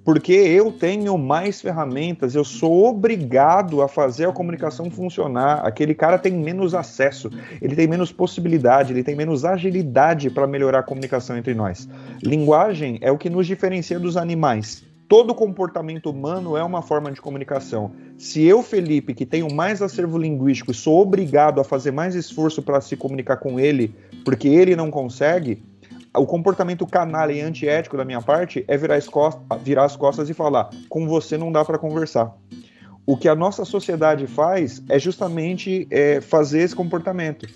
[0.08, 5.66] porque eu tenho mais ferramentas, eu sou obrigado a fazer a comunicação funcionar.
[5.66, 7.28] Aquele cara tem menos acesso,
[7.60, 11.86] ele tem menos possibilidade, ele tem menos agilidade para melhorar a comunicação entre nós.
[12.22, 14.82] Linguagem é o que nos diferencia dos animais.
[15.06, 17.92] Todo comportamento humano é uma forma de comunicação.
[18.16, 22.80] Se eu, Felipe, que tenho mais acervo linguístico, sou obrigado a fazer mais esforço para
[22.80, 23.94] se comunicar com ele,
[24.24, 25.62] porque ele não consegue,
[26.18, 30.28] o comportamento canalha e antiético da minha parte é virar as, costas, virar as costas
[30.28, 32.34] e falar: com você não dá para conversar.
[33.06, 37.46] O que a nossa sociedade faz é justamente é, fazer esse comportamento.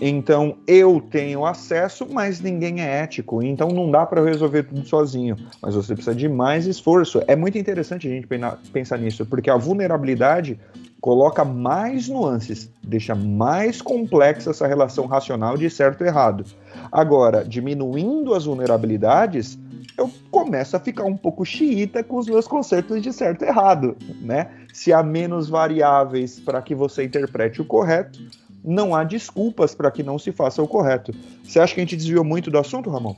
[0.00, 3.42] Então eu tenho acesso, mas ninguém é ético.
[3.42, 5.36] Então não dá para resolver tudo sozinho.
[5.60, 7.22] Mas você precisa de mais esforço.
[7.26, 8.26] É muito interessante a gente
[8.72, 10.58] pensar nisso, porque a vulnerabilidade
[11.02, 16.44] coloca mais nuances, deixa mais complexa essa relação racional de certo e errado.
[16.92, 19.58] Agora, diminuindo as vulnerabilidades,
[19.98, 23.96] eu começo a ficar um pouco xiita com os meus conceitos de certo e errado,
[24.20, 24.52] né?
[24.72, 28.20] Se há menos variáveis para que você interprete o correto,
[28.64, 31.12] não há desculpas para que não se faça o correto.
[31.42, 33.16] Você acha que a gente desviou muito do assunto, Ramon?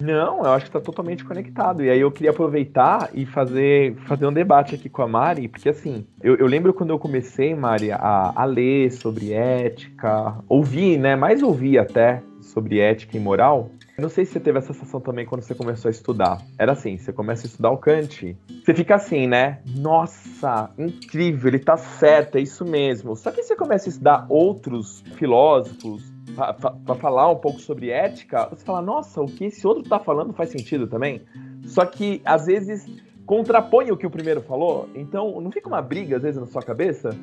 [0.00, 1.84] Não, eu acho que está totalmente conectado.
[1.84, 5.68] E aí eu queria aproveitar e fazer, fazer um debate aqui com a Mari, porque
[5.68, 11.16] assim, eu, eu lembro quando eu comecei, Mari, a, a ler sobre ética, ouvir, né?
[11.16, 13.70] Mais ouvir até sobre ética e moral.
[13.96, 16.42] Não sei se você teve essa sensação também quando você começou a estudar.
[16.58, 19.60] Era assim, você começa a estudar o Kant, você fica assim, né?
[19.76, 23.14] Nossa, incrível, ele tá certo, é isso mesmo.
[23.14, 28.64] Só que você começa a estudar outros filósofos, para falar um pouco sobre ética, você
[28.64, 31.22] fala, nossa, o que esse outro está falando faz sentido também.
[31.64, 32.86] Só que às vezes
[33.24, 36.62] contrapõe o que o primeiro falou, então não fica uma briga às vezes na sua
[36.62, 37.16] cabeça?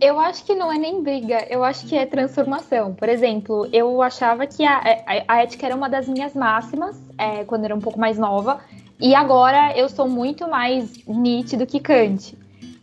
[0.00, 2.94] Eu acho que não é nem briga, eu acho que é transformação.
[2.94, 7.42] Por exemplo, eu achava que a, a, a ética era uma das minhas máximas é,
[7.44, 8.60] quando eu era um pouco mais nova,
[9.00, 12.37] e agora eu sou muito mais nítido que Kant.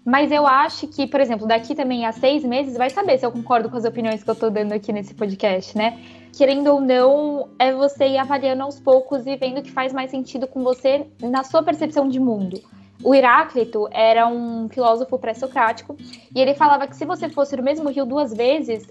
[0.05, 3.31] Mas eu acho que, por exemplo, daqui também a seis meses vai saber se eu
[3.31, 5.99] concordo com as opiniões que eu tô dando aqui nesse podcast, né?
[6.31, 10.11] Querendo ou não, é você ir avaliando aos poucos e vendo o que faz mais
[10.11, 12.61] sentido com você na sua percepção de mundo.
[13.03, 15.97] O Heráclito era um filósofo pré-socrático
[16.35, 18.87] e ele falava que se você fosse no mesmo rio duas vezes,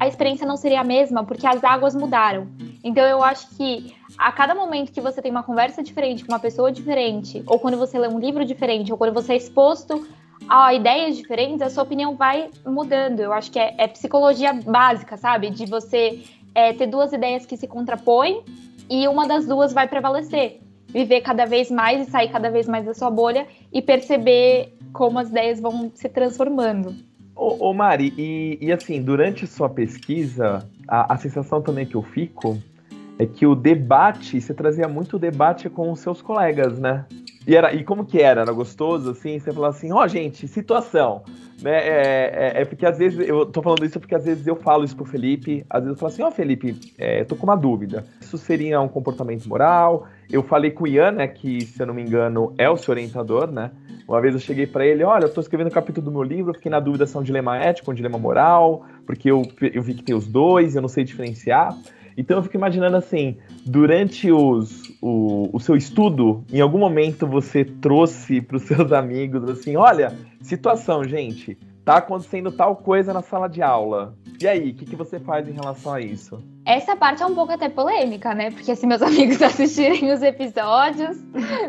[0.00, 2.48] a experiência não seria a mesma, porque as águas mudaram.
[2.82, 6.40] Então eu acho que a cada momento que você tem uma conversa diferente com uma
[6.40, 10.06] pessoa diferente, ou quando você lê um livro diferente, ou quando você é exposto
[10.48, 13.20] a ideias diferentes, a sua opinião vai mudando.
[13.20, 15.50] Eu acho que é, é psicologia básica, sabe?
[15.50, 16.22] De você
[16.54, 18.42] é, ter duas ideias que se contrapõem
[18.88, 20.60] e uma das duas vai prevalecer.
[20.88, 25.18] Viver cada vez mais e sair cada vez mais da sua bolha e perceber como
[25.18, 26.94] as ideias vão se transformando.
[27.34, 32.02] Ô, ô Mari, e, e, assim, durante sua pesquisa, a, a, sensação também que eu
[32.02, 32.56] fico
[33.18, 37.04] é que o debate, você trazia muito debate com os seus colegas, né?
[37.46, 38.40] E, era, e como que era?
[38.40, 39.38] Era gostoso, assim?
[39.38, 41.22] Você falava assim, ó, oh, gente, situação.
[41.62, 41.76] Né?
[41.76, 44.84] É, é, é, porque às vezes, eu tô falando isso porque às vezes eu falo
[44.84, 47.56] isso pro Felipe, às vezes eu falo assim, ó, oh, Felipe, é, tô com uma
[47.56, 48.04] dúvida.
[48.20, 50.08] Isso seria um comportamento moral?
[50.30, 52.92] Eu falei com o Ian, né, que, se eu não me engano, é o seu
[52.92, 53.70] orientador, né?
[54.08, 56.22] Uma vez eu cheguei para ele, olha, eu tô escrevendo o um capítulo do meu
[56.22, 59.42] livro, fiquei na dúvida se é um dilema ético, um dilema moral, porque eu,
[59.72, 61.76] eu vi que tem os dois, eu não sei diferenciar.
[62.16, 67.64] Então eu fico imaginando assim, durante os, o, o seu estudo, em algum momento você
[67.64, 73.48] trouxe para os seus amigos assim, olha, situação, gente, tá acontecendo tal coisa na sala
[73.48, 74.12] de aula.
[74.42, 76.42] E aí, o que, que você faz em relação a isso?
[76.64, 78.50] Essa parte é um pouco até polêmica, né?
[78.50, 81.16] Porque se meus amigos assistirem os episódios.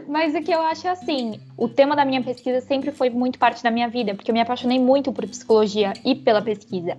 [0.07, 3.37] Mas o que eu acho é assim: o tema da minha pesquisa sempre foi muito
[3.37, 6.97] parte da minha vida, porque eu me apaixonei muito por psicologia e pela pesquisa.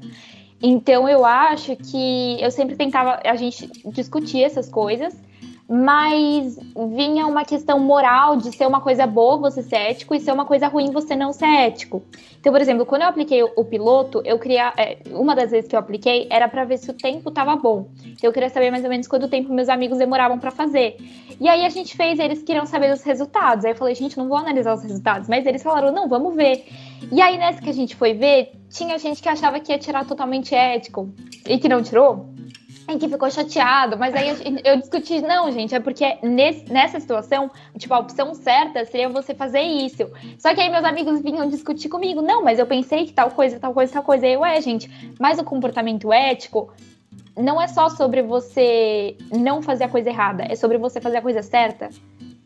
[0.62, 5.14] Então eu acho que eu sempre tentava a gente discutir essas coisas,
[5.68, 6.58] mas
[6.94, 10.46] vinha uma questão moral de ser uma coisa boa você ser ético e ser uma
[10.46, 12.02] coisa ruim você não ser ético.
[12.40, 14.72] Então, por exemplo, quando eu apliquei o, piloto, eu queria.
[14.78, 17.88] É, uma das vezes que eu apliquei era para ver se o tempo estava bom.
[18.00, 20.96] Então, eu queria saber mais ou menos quanto tempo meus amigos demoravam para fazer.
[21.38, 23.64] E aí a gente fez, eles queriam saber os resultados.
[23.66, 26.64] Aí eu falei, gente, não vou analisar os resultados, mas eles falaram, não, vamos ver.
[27.12, 30.04] E aí, nessa que a gente foi ver, tinha gente que achava que ia tirar
[30.06, 31.12] totalmente ético
[31.46, 32.32] e que não tirou.
[32.90, 34.30] E que ficou chateado, mas aí
[34.64, 39.34] eu, discuti, não, gente, é porque nesse, nessa situação, tipo, a opção certa seria você
[39.34, 40.10] fazer isso.
[40.38, 43.60] Só que aí meus amigos vinham discutir comigo, não, mas eu pensei que tal coisa,
[43.60, 44.24] tal coisa, tal coisa.
[44.24, 44.88] Aí eu, é, gente,
[45.20, 46.72] mas o comportamento ético
[47.36, 51.22] não é só sobre você não fazer a coisa errada, é sobre você fazer a
[51.22, 51.90] coisa certa.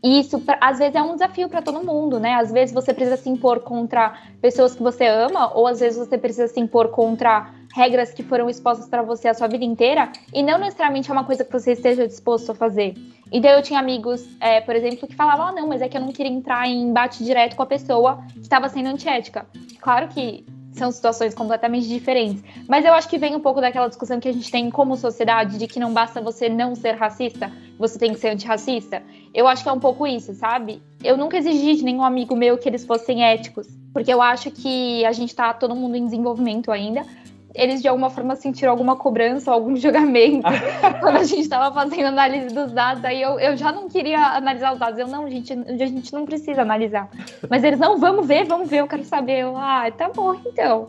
[0.03, 2.33] Isso, às vezes, é um desafio para todo mundo, né?
[2.33, 6.17] Às vezes você precisa se impor contra pessoas que você ama, ou às vezes você
[6.17, 10.43] precisa se impor contra regras que foram expostas para você a sua vida inteira, e
[10.43, 12.95] não necessariamente é uma coisa que você esteja disposto a fazer.
[13.31, 16.01] Então, eu tinha amigos, é, por exemplo, que falavam: ah, não, mas é que eu
[16.01, 19.45] não queria entrar em embate direto com a pessoa que estava sendo antiética.
[19.79, 22.43] Claro que são situações completamente diferentes.
[22.67, 25.57] Mas eu acho que vem um pouco daquela discussão que a gente tem como sociedade
[25.57, 29.01] de que não basta você não ser racista, você tem que ser antirracista.
[29.33, 30.81] Eu acho que é um pouco isso, sabe?
[31.03, 35.03] Eu nunca exigi de nenhum amigo meu que eles fossem éticos, porque eu acho que
[35.05, 37.05] a gente tá todo mundo em desenvolvimento ainda
[37.53, 40.47] eles de alguma forma sentiram alguma cobrança, algum julgamento
[40.99, 43.03] quando a gente estava fazendo análise dos dados.
[43.05, 44.99] Aí eu, eu já não queria analisar os dados.
[44.99, 47.09] Eu, não, gente, a gente não precisa analisar.
[47.49, 49.39] Mas eles, não, vamos ver, vamos ver, eu quero saber.
[49.39, 50.87] Eu, ah, tá bom, então.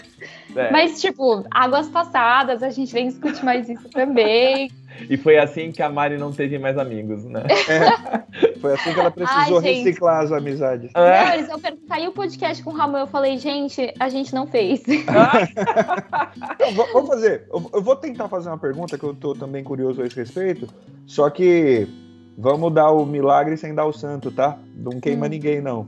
[0.57, 0.71] É.
[0.71, 4.71] Mas, tipo, águas passadas, a gente vem discutir mais isso também.
[5.09, 7.43] E foi assim que a Mari não teve mais amigos, né?
[7.69, 10.91] É, foi assim que ela precisou Ai, reciclar as amizades.
[10.95, 11.25] É.
[11.25, 14.47] Não, eles eu perguntei o podcast com o Ramon, eu falei, gente, a gente não
[14.47, 14.83] fez.
[14.89, 17.47] então, vamos fazer.
[17.51, 20.67] Eu vou tentar fazer uma pergunta que eu tô também curioso a esse respeito,
[21.07, 21.89] só que
[22.37, 24.59] vamos dar o milagre sem dar o santo, tá?
[24.75, 25.31] Não queima hum.
[25.31, 25.87] ninguém, não.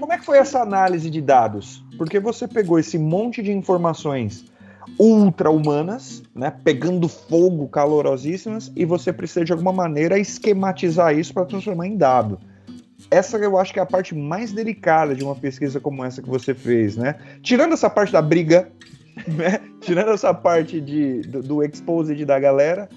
[0.00, 1.84] Como é que foi essa análise de dados?
[1.98, 4.46] Porque você pegou esse monte de informações
[4.98, 11.86] ultra-humanas, né, pegando fogo, calorosíssimas, e você precisa de alguma maneira esquematizar isso para transformar
[11.86, 12.38] em dado.
[13.10, 16.28] Essa eu acho que é a parte mais delicada de uma pesquisa como essa que
[16.28, 17.16] você fez, né?
[17.42, 18.68] Tirando essa parte da briga,
[19.28, 19.60] né?
[19.80, 22.88] tirando essa parte de, do, do exposed da galera,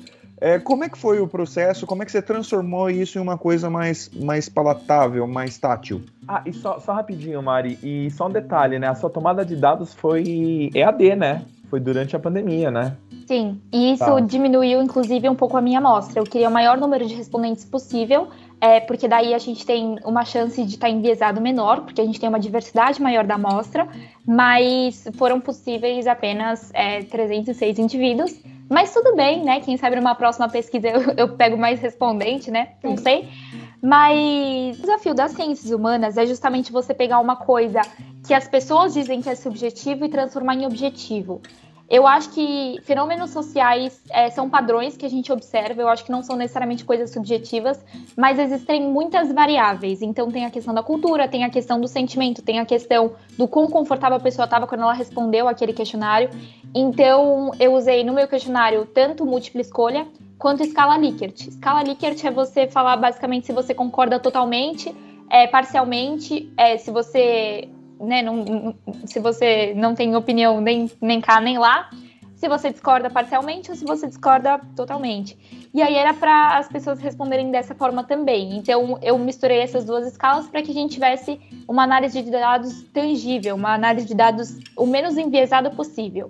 [0.42, 1.86] é, como é que foi o processo?
[1.86, 6.02] Como é que você transformou isso em uma coisa mais, mais palatável, mais tátil?
[6.28, 8.88] Ah, e só, só rapidinho, Mari, e só um detalhe, né?
[8.88, 11.46] A sua tomada de dados foi EAD, né?
[11.70, 12.98] Foi durante a pandemia, né?
[13.28, 14.20] Sim, e isso tá.
[14.20, 16.20] diminuiu, inclusive, um pouco a minha amostra.
[16.20, 18.28] Eu queria o maior número de respondentes possível,
[18.60, 22.06] é, porque daí a gente tem uma chance de estar tá enviesado menor, porque a
[22.06, 23.88] gente tem uma diversidade maior da amostra,
[24.26, 28.36] mas foram possíveis apenas é, 306 indivíduos.
[28.70, 29.60] Mas tudo bem, né?
[29.62, 32.70] Quem sabe numa próxima pesquisa eu, eu pego mais respondente, né?
[32.84, 33.28] Não sei.
[33.82, 37.82] Mas o desafio das ciências humanas é justamente você pegar uma coisa
[38.28, 41.42] que as pessoas dizem que é subjetivo e transformar em objetivo.
[41.90, 46.12] Eu acho que fenômenos sociais é, são padrões que a gente observa, eu acho que
[46.12, 47.84] não são necessariamente coisas subjetivas,
[48.16, 50.04] mas existem muitas variáveis.
[50.04, 53.48] Então, tem a questão da cultura, tem a questão do sentimento, tem a questão do
[53.48, 56.30] quão confortável a pessoa estava quando ela respondeu aquele questionário.
[56.76, 60.06] Então, eu usei no meu questionário tanto múltipla escolha
[60.40, 61.48] quanto escala Likert.
[61.48, 64.96] Escala Likert é você falar basicamente se você concorda totalmente,
[65.30, 67.70] é, parcialmente, é, se você
[68.00, 68.74] né, não,
[69.06, 71.90] se você não tem opinião nem, nem cá nem lá,
[72.34, 75.38] se você discorda parcialmente ou se você discorda totalmente.
[75.74, 78.56] E aí era para as pessoas responderem dessa forma também.
[78.56, 81.38] Então eu misturei essas duas escalas para que a gente tivesse
[81.68, 86.30] uma análise de dados tangível, uma análise de dados o menos enviesada possível.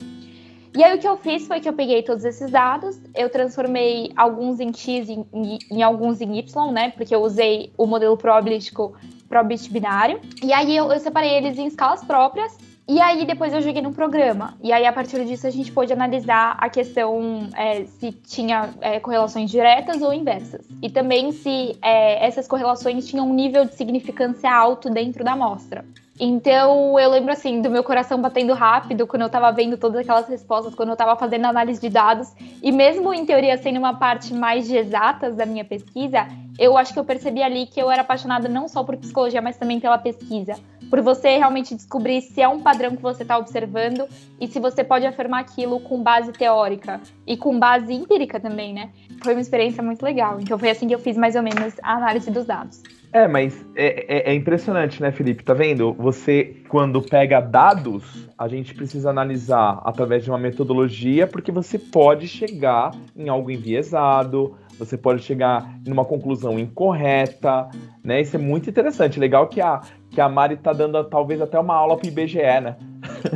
[0.75, 4.11] E aí o que eu fiz foi que eu peguei todos esses dados, eu transformei
[4.15, 6.91] alguns em X em, em, em alguns em Y, né?
[6.91, 8.95] Porque eu usei o modelo probabilístico
[9.27, 10.19] probit binário.
[10.43, 12.57] E aí eu, eu separei eles em escalas próprias
[12.91, 14.57] e aí depois eu joguei num programa.
[14.63, 18.99] E aí a partir disso a gente pôde analisar a questão é, se tinha é,
[18.99, 20.65] correlações diretas ou inversas.
[20.81, 25.85] E também se é, essas correlações tinham um nível de significância alto dentro da amostra.
[26.21, 30.27] Então, eu lembro assim do meu coração batendo rápido quando eu tava vendo todas aquelas
[30.27, 34.33] respostas, quando eu tava fazendo análise de dados, e mesmo em teoria sendo uma parte
[34.33, 36.27] mais de exatas da minha pesquisa,
[36.59, 39.55] eu acho que eu percebi ali que eu era apaixonada não só por psicologia, mas
[39.55, 40.55] também pela pesquisa.
[40.89, 44.05] Por você realmente descobrir se é um padrão que você está observando
[44.41, 48.89] e se você pode afirmar aquilo com base teórica e com base empírica também, né?
[49.23, 50.37] Foi uma experiência muito legal.
[50.41, 52.81] Então foi assim que eu fiz mais ou menos a análise dos dados.
[53.11, 55.43] É, mas é, é, é, impressionante, né, Felipe?
[55.43, 55.93] Tá vendo?
[55.93, 62.27] Você, quando pega dados, a gente precisa analisar através de uma metodologia, porque você pode
[62.27, 67.67] chegar em algo enviesado, você pode chegar em uma conclusão incorreta,
[68.03, 68.21] né?
[68.21, 69.19] Isso é muito interessante.
[69.19, 69.81] Legal que a,
[70.11, 72.77] que a Mari tá dando talvez até uma aula pro IBGE, né?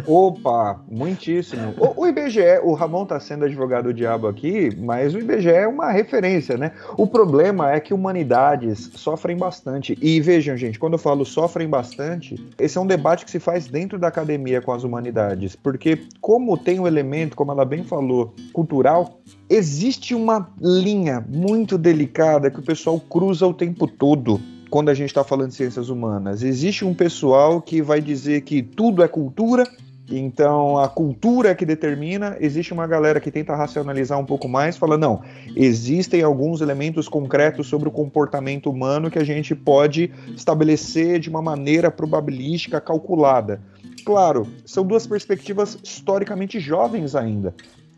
[0.07, 1.73] Opa, muitíssimo.
[1.77, 5.67] O, o, IBGE, o Ramon tá sendo advogado do diabo aqui, mas o IBGE é
[5.67, 6.71] uma referência, né?
[6.97, 9.97] O problema é que humanidades sofrem bastante.
[10.01, 13.67] E vejam, gente, quando eu falo sofrem bastante, esse é um debate que se faz
[13.67, 15.55] dentro da academia com as humanidades.
[15.55, 19.19] Porque, como tem um elemento, como ela bem falou, cultural,
[19.49, 24.39] existe uma linha muito delicada que o pessoal cruza o tempo todo
[24.73, 26.41] quando a gente está falando de ciências humanas.
[26.41, 29.67] Existe um pessoal que vai dizer que tudo é cultura,
[30.09, 32.35] então a cultura é que determina.
[32.39, 35.21] Existe uma galera que tenta racionalizar um pouco mais, fala não,
[35.55, 41.39] existem alguns elementos concretos sobre o comportamento humano que a gente pode estabelecer de uma
[41.39, 43.61] maneira probabilística calculada.
[44.03, 47.53] Claro, são duas perspectivas historicamente jovens ainda.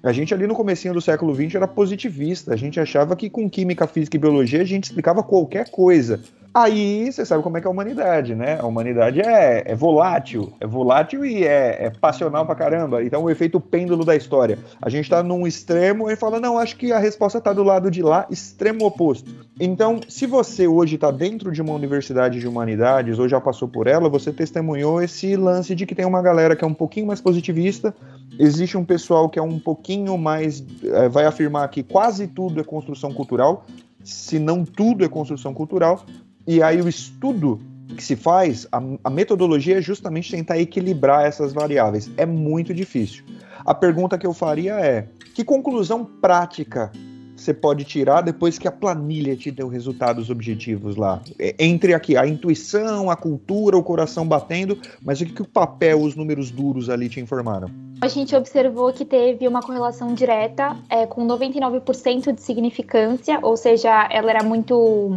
[0.05, 3.49] A gente ali no comecinho do século XX era positivista, a gente achava que com
[3.49, 6.21] química, física e biologia a gente explicava qualquer coisa.
[6.55, 8.57] Aí você sabe como é que é a humanidade, né?
[8.57, 13.03] A humanidade é, é volátil, é volátil e é, é, passional pra caramba.
[13.03, 14.57] Então o efeito pêndulo da história.
[14.81, 17.91] A gente tá num extremo e fala, não, acho que a resposta tá do lado
[17.91, 19.29] de lá, extremo oposto.
[19.59, 23.85] Então, se você hoje tá dentro de uma universidade de humanidades ou já passou por
[23.85, 27.19] ela, você testemunhou esse lance de que tem uma galera que é um pouquinho mais
[27.19, 27.93] positivista,
[28.39, 30.63] existe um pessoal que é um pouquinho mais.
[30.83, 33.65] É, vai afirmar que quase tudo é construção cultural,
[34.03, 36.05] se não tudo é construção cultural,
[36.45, 37.59] e aí o estudo
[37.95, 42.09] que se faz, a, a, metodologia é justamente tentar equilibrar essas variáveis.
[42.17, 43.23] É muito difícil.
[43.65, 46.91] A pergunta que eu faria é: que conclusão prática
[47.35, 51.21] você pode tirar depois que a planilha te deu resultados objetivos lá?
[51.37, 55.47] É, entre aqui a intuição, a cultura, o coração batendo, mas o que, que o
[55.47, 57.69] papel, os números duros ali te informaram?
[58.01, 64.07] A gente observou que teve uma correlação direta é, com 99% de significância, ou seja,
[64.11, 65.11] ela era muito.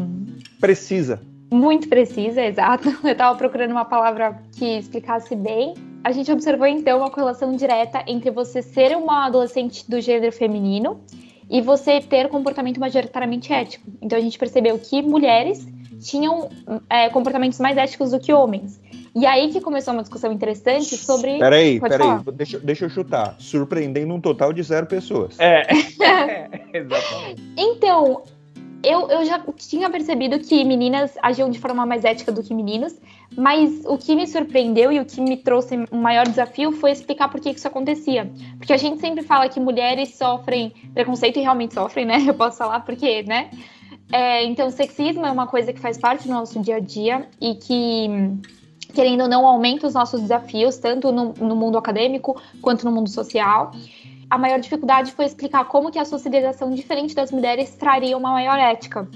[0.61, 1.21] Precisa.
[1.51, 2.89] Muito precisa, exato.
[3.03, 5.75] Eu estava procurando uma palavra que explicasse bem.
[6.05, 11.01] A gente observou então uma correlação direta entre você ser uma adolescente do gênero feminino
[11.51, 13.87] e você ter comportamento majoritariamente ético.
[14.01, 15.67] Então a gente percebeu que mulheres
[16.01, 16.49] tinham
[16.89, 18.81] é, comportamentos mais éticos do que homens.
[19.15, 21.39] E aí que começou uma discussão interessante sobre.
[21.39, 23.35] Peraí, Pode peraí, deixa, deixa eu chutar.
[23.39, 25.39] Surpreendendo um total de zero pessoas.
[25.41, 25.63] É,
[26.05, 27.43] é exatamente.
[27.57, 28.23] Então,
[28.83, 32.95] eu, eu já tinha percebido que meninas agiam de forma mais ética do que meninos,
[33.37, 37.29] mas o que me surpreendeu e o que me trouxe um maior desafio foi explicar
[37.29, 38.31] por que isso acontecia.
[38.57, 42.23] Porque a gente sempre fala que mulheres sofrem preconceito e realmente sofrem, né?
[42.27, 43.51] Eu posso falar porque, né?
[44.13, 47.55] É, então, sexismo é uma coisa que faz parte do nosso dia a dia e
[47.55, 48.09] que
[48.95, 53.11] querendo ou não, aumenta os nossos desafios, tanto no, no mundo acadêmico quanto no mundo
[53.11, 53.71] social
[54.31, 58.59] a maior dificuldade foi explicar como que a socialização diferente das mulheres traria uma maior
[58.59, 59.09] ética.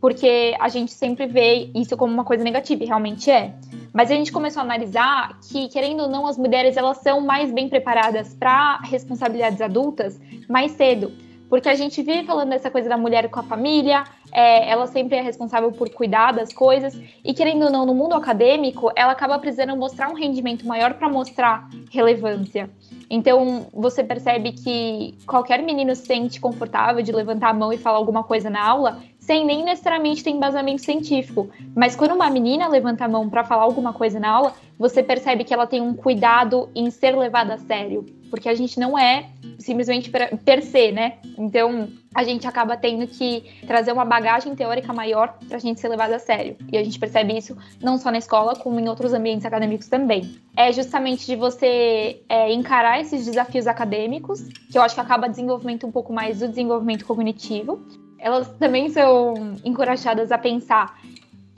[0.00, 3.54] Porque a gente sempre vê isso como uma coisa negativa, e realmente é.
[3.92, 7.52] Mas a gente começou a analisar que, querendo ou não, as mulheres elas são mais
[7.52, 11.12] bem preparadas para responsabilidades adultas mais cedo.
[11.48, 15.16] Porque a gente vive falando dessa coisa da mulher com a família, é, ela sempre
[15.16, 19.38] é responsável por cuidar das coisas, e querendo ou não, no mundo acadêmico, ela acaba
[19.38, 22.68] precisando mostrar um rendimento maior para mostrar relevância.
[23.10, 27.96] Então, você percebe que qualquer menino se sente confortável de levantar a mão e falar
[27.96, 31.50] alguma coisa na aula, sem nem necessariamente ter embasamento científico.
[31.76, 35.44] Mas quando uma menina levanta a mão para falar alguma coisa na aula, você percebe
[35.44, 38.06] que ela tem um cuidado em ser levada a sério.
[38.30, 41.18] Porque a gente não é simplesmente per se, né?
[41.36, 45.88] Então, a gente acaba tendo que trazer uma bagagem teórica maior para a gente ser
[45.88, 46.56] levado a sério.
[46.72, 50.36] E a gente percebe isso não só na escola, como em outros ambientes acadêmicos também.
[50.56, 54.40] É justamente de você é, encarar esses desafios acadêmicos,
[54.72, 57.78] que eu acho que acaba desenvolvimento um pouco mais do desenvolvimento cognitivo.
[58.18, 60.98] Elas também são encorajadas a pensar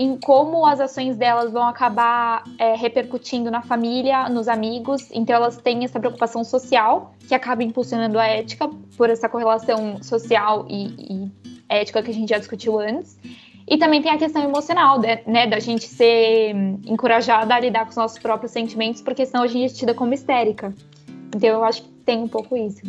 [0.00, 5.10] em como as ações delas vão acabar é, repercutindo na família, nos amigos.
[5.12, 10.66] Então, elas têm essa preocupação social, que acaba impulsionando a ética, por essa correlação social
[10.70, 11.30] e, e
[11.68, 13.18] ética que a gente já discutiu antes.
[13.68, 16.54] E também tem a questão emocional, né, da gente ser
[16.86, 20.14] encorajada a lidar com os nossos próprios sentimentos, porque senão a gente é tida como
[20.14, 20.74] histérica.
[21.36, 22.80] Então, eu acho que tem um pouco isso.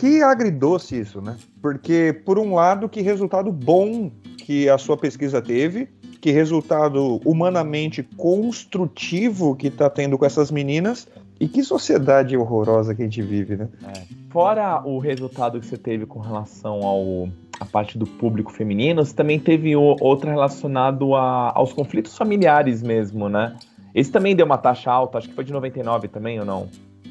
[0.00, 1.36] Que agridoce isso, né?
[1.60, 5.90] Porque, por um lado, que resultado bom que a sua pesquisa teve,
[6.22, 11.06] que resultado humanamente construtivo que está tendo com essas meninas.
[11.38, 13.68] E que sociedade horrorosa que a gente vive, né?
[13.88, 14.02] É.
[14.30, 17.28] Fora o resultado que você teve com relação ao
[17.58, 22.82] a parte do público feminino, você também teve o, outra relacionado a, aos conflitos familiares
[22.82, 23.54] mesmo, né?
[23.94, 26.68] Esse também deu uma taxa alta, acho que foi de 99 também ou não?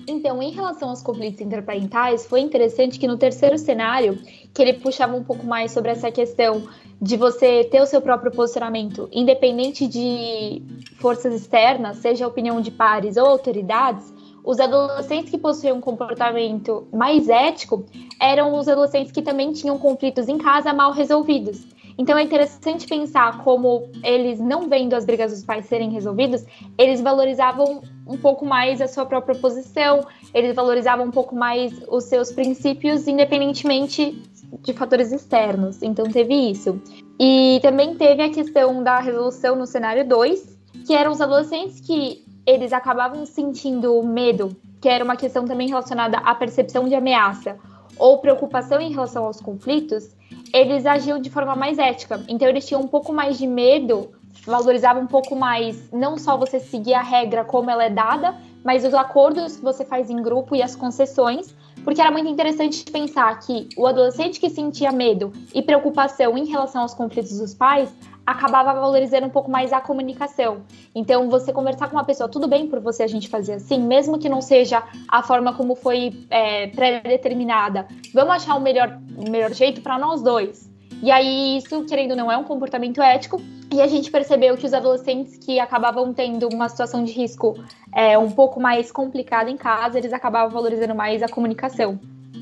[0.09, 4.17] Então, em relação aos conflitos interparentais, foi interessante que no terceiro cenário,
[4.53, 6.63] que ele puxava um pouco mais sobre essa questão
[6.99, 10.63] de você ter o seu próprio posicionamento, independente de
[10.99, 14.11] forças externas, seja a opinião de pares ou autoridades,
[14.43, 17.85] os adolescentes que possuíam um comportamento mais ético
[18.19, 21.63] eram os adolescentes que também tinham conflitos em casa mal resolvidos.
[21.99, 26.45] Então é interessante pensar como eles, não vendo as brigas dos pais serem resolvidas,
[26.77, 32.05] eles valorizavam um pouco mais a sua própria posição, eles valorizavam um pouco mais os
[32.05, 34.23] seus princípios, independentemente
[34.61, 35.83] de fatores externos.
[35.83, 36.81] Então teve isso.
[37.19, 42.23] E também teve a questão da resolução no cenário 2, que eram os adolescentes que
[42.45, 47.57] eles acabavam sentindo medo, que era uma questão também relacionada à percepção de ameaça
[47.97, 50.17] ou preocupação em relação aos conflitos,
[50.53, 52.23] eles agiam de forma mais ética.
[52.27, 54.09] Então eles tinham um pouco mais de medo,
[54.45, 58.85] valorizavam um pouco mais não só você seguir a regra como ela é dada, mas
[58.85, 63.39] os acordos que você faz em grupo e as concessões, porque era muito interessante pensar
[63.39, 67.93] que o adolescente que sentia medo e preocupação em relação aos conflitos dos pais
[68.29, 70.61] acabava valorizando um pouco mais a comunicação.
[70.93, 74.19] Então, você conversar com uma pessoa, tudo bem por você a gente fazer assim, mesmo
[74.19, 79.51] que não seja a forma como foi é, pré-determinada, vamos achar o melhor, o melhor
[79.53, 80.69] jeito para nós dois.
[81.01, 83.41] E aí, isso, querendo ou não, é um comportamento ético.
[83.71, 87.55] E a gente percebeu que os adolescentes que acabavam tendo uma situação de risco
[87.93, 91.99] é, um pouco mais complicada em casa, eles acabavam valorizando mais a comunicação.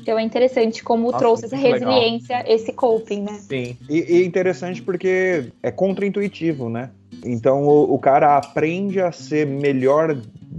[0.08, 2.54] Então é interessante como Nossa, trouxe essa resiliência, legal.
[2.54, 3.34] esse coping, né?
[3.34, 3.76] Sim.
[3.90, 6.88] E, e interessante porque é contraintuitivo, né?
[7.22, 10.16] Então o, o, cara aprende a ser melhor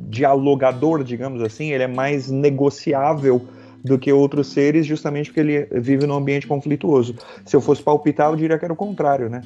[0.07, 3.41] dialogador, digamos assim, ele é mais negociável
[3.83, 7.15] do que outros seres, justamente porque ele vive num ambiente conflituoso.
[7.45, 9.41] Se eu fosse palpitar, eu diria que era o contrário, né?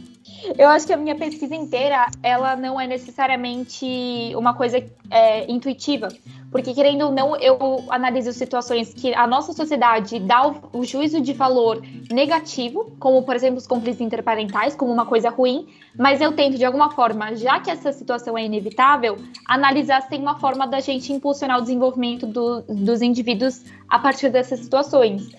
[0.57, 6.09] Eu acho que a minha pesquisa inteira, ela não é necessariamente uma coisa é, intuitiva,
[6.51, 11.19] porque querendo ou não, eu analiso situações que a nossa sociedade dá o, o juízo
[11.19, 11.81] de valor
[12.11, 15.67] negativo, como por exemplo os conflitos interparentais, como uma coisa ruim,
[15.97, 19.17] mas eu tento de alguma forma, já que essa situação é inevitável,
[19.47, 24.22] analisar se tem uma forma da gente impulsionar o desenvolvimento do, dos indivíduos a partir
[24.31, 25.29] dessas situações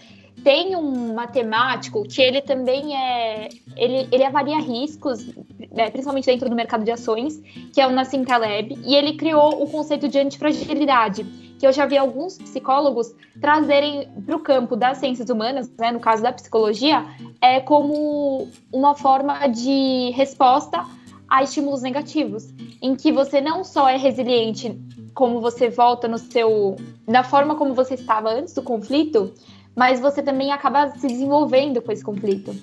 [0.44, 3.48] tem um matemático que ele também é.
[3.76, 5.26] Ele, ele avalia riscos,
[5.72, 7.40] né, principalmente dentro do mercado de ações,
[7.72, 11.24] que é o Nassim Taleb, e ele criou o conceito de antifragilidade,
[11.58, 15.98] que eu já vi alguns psicólogos trazerem para o campo das ciências humanas, né, no
[15.98, 17.04] caso da psicologia,
[17.40, 20.84] é como uma forma de resposta
[21.28, 24.78] a estímulos negativos, em que você não só é resiliente
[25.14, 29.32] como você volta no seu na forma como você estava antes do conflito,
[29.74, 32.54] mas você também acaba se desenvolvendo com esse conflito.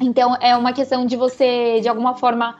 [0.00, 2.56] Então, é uma questão de você, de alguma forma,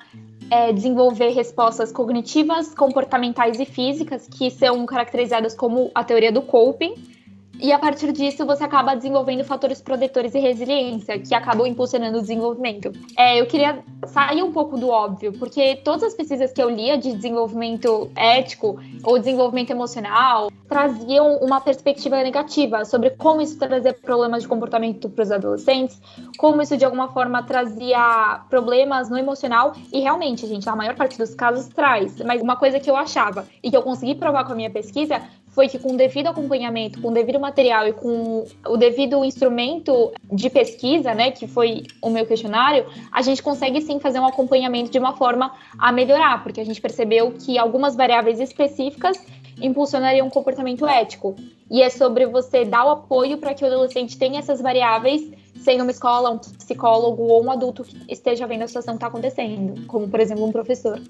[0.50, 6.94] é, desenvolver respostas cognitivas, comportamentais e físicas, que são caracterizadas como a teoria do coping.
[7.62, 12.20] E a partir disso, você acaba desenvolvendo fatores protetores e resiliência, que acabam impulsionando o
[12.20, 12.90] desenvolvimento.
[13.16, 16.98] É, eu queria sair um pouco do óbvio, porque todas as pesquisas que eu lia
[16.98, 24.42] de desenvolvimento ético ou desenvolvimento emocional traziam uma perspectiva negativa sobre como isso trazia problemas
[24.42, 26.00] de comportamento para os adolescentes,
[26.38, 29.72] como isso de alguma forma trazia problemas no emocional.
[29.92, 32.20] E realmente, gente, a maior parte dos casos traz.
[32.22, 35.22] Mas uma coisa que eu achava e que eu consegui provar com a minha pesquisa
[35.52, 40.12] foi que com o devido acompanhamento, com o devido material e com o devido instrumento
[40.32, 44.90] de pesquisa, né, que foi o meu questionário, a gente consegue sim fazer um acompanhamento
[44.90, 49.24] de uma forma a melhorar, porque a gente percebeu que algumas variáveis específicas
[49.60, 51.36] impulsionariam um comportamento ético.
[51.70, 55.22] E é sobre você dar o apoio para que o adolescente tenha essas variáveis
[55.62, 59.06] sendo uma escola, um psicólogo ou um adulto que esteja vendo a situação que está
[59.06, 61.00] acontecendo, como por exemplo um professor.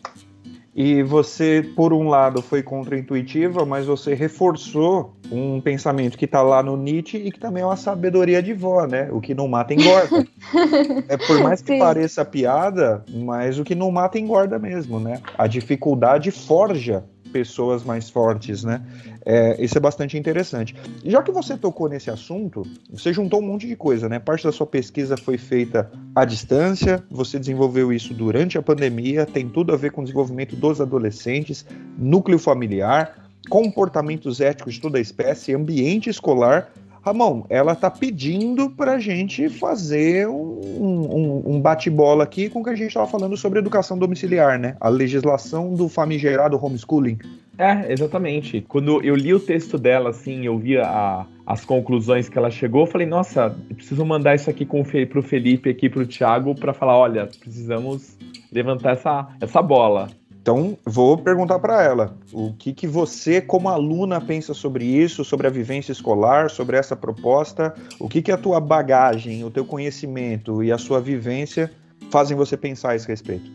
[0.75, 6.63] E você, por um lado, foi contra-intuitiva, mas você reforçou um pensamento que está lá
[6.63, 9.11] no Nietzsche e que também é uma sabedoria de vó, né?
[9.13, 10.27] O que não mata engorda.
[11.09, 11.79] é por mais que Sim.
[11.79, 15.21] pareça piada, mas o que não mata engorda mesmo, né?
[15.37, 18.83] A dificuldade forja pessoas mais fortes, né?
[19.25, 20.75] É, isso é bastante interessante.
[21.05, 24.19] Já que você tocou nesse assunto, você juntou um monte de coisa, né?
[24.19, 29.49] Parte da sua pesquisa foi feita à distância, você desenvolveu isso durante a pandemia, tem
[29.49, 31.65] tudo a ver com o desenvolvimento dos adolescentes,
[31.99, 36.71] núcleo familiar, comportamentos éticos de toda a espécie, ambiente escolar
[37.03, 42.71] Ramon, ela tá pedindo pra gente fazer um, um, um bate-bola aqui com o que
[42.71, 44.77] a gente estava falando sobre educação domiciliar, né?
[44.81, 47.19] A legislação do famigerado homeschooling.
[47.59, 48.65] É, exatamente.
[48.69, 52.83] Quando eu li o texto dela, assim, eu vi a, as conclusões que ela chegou,
[52.83, 56.97] eu falei, nossa, preciso mandar isso aqui com, pro Felipe, aqui pro Thiago, para falar,
[56.97, 58.17] olha, precisamos
[58.51, 60.09] levantar essa, essa bola.
[60.43, 65.47] Então, vou perguntar para ela o que, que você, como aluna, pensa sobre isso, sobre
[65.47, 70.61] a vivência escolar, sobre essa proposta, o que, que a tua bagagem, o teu conhecimento
[70.61, 71.71] e a sua vivência
[72.11, 73.49] fazem você pensar a esse respeito?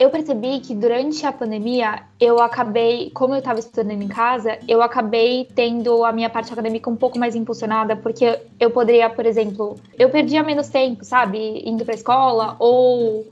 [0.00, 4.82] Eu percebi que durante a pandemia, eu acabei, como eu estava estudando em casa, eu
[4.82, 9.76] acabei tendo a minha parte acadêmica um pouco mais impulsionada, porque eu poderia, por exemplo,
[9.96, 13.26] eu perdia menos tempo, sabe, indo para a escola, ou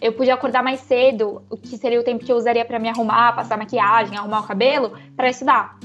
[0.00, 2.88] eu podia acordar mais cedo, o que seria o tempo que eu usaria para me
[2.88, 5.78] arrumar, passar maquiagem, arrumar o cabelo, para estudar.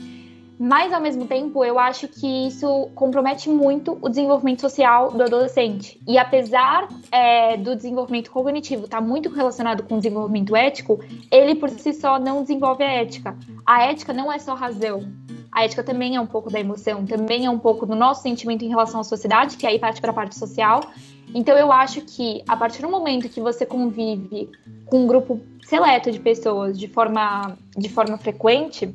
[0.63, 5.99] Mas, ao mesmo tempo, eu acho que isso compromete muito o desenvolvimento social do adolescente.
[6.07, 10.99] E apesar é, do desenvolvimento cognitivo estar tá muito relacionado com o desenvolvimento ético,
[11.31, 13.35] ele por si só não desenvolve a ética.
[13.65, 15.11] A ética não é só razão.
[15.51, 18.63] A ética também é um pouco da emoção, também é um pouco do nosso sentimento
[18.63, 20.81] em relação à sociedade, que aí parte para a parte social,
[21.33, 24.49] então eu acho que a partir do momento que você convive
[24.85, 28.93] com um grupo seleto de pessoas de forma, de forma frequente,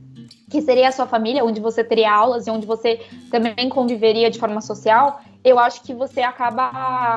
[0.50, 4.38] que seria a sua família, onde você teria aulas e onde você também conviveria de
[4.38, 6.62] forma social, eu acho que você acaba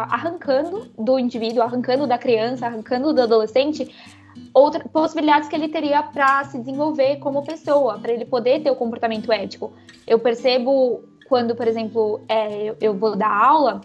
[0.10, 3.94] arrancando do indivíduo, arrancando da criança, arrancando do adolescente
[4.54, 8.76] outras possibilidades que ele teria para se desenvolver como pessoa, para ele poder ter o
[8.76, 9.74] comportamento ético.
[10.08, 13.82] Eu percebo quando, por exemplo, é, eu vou dar aula,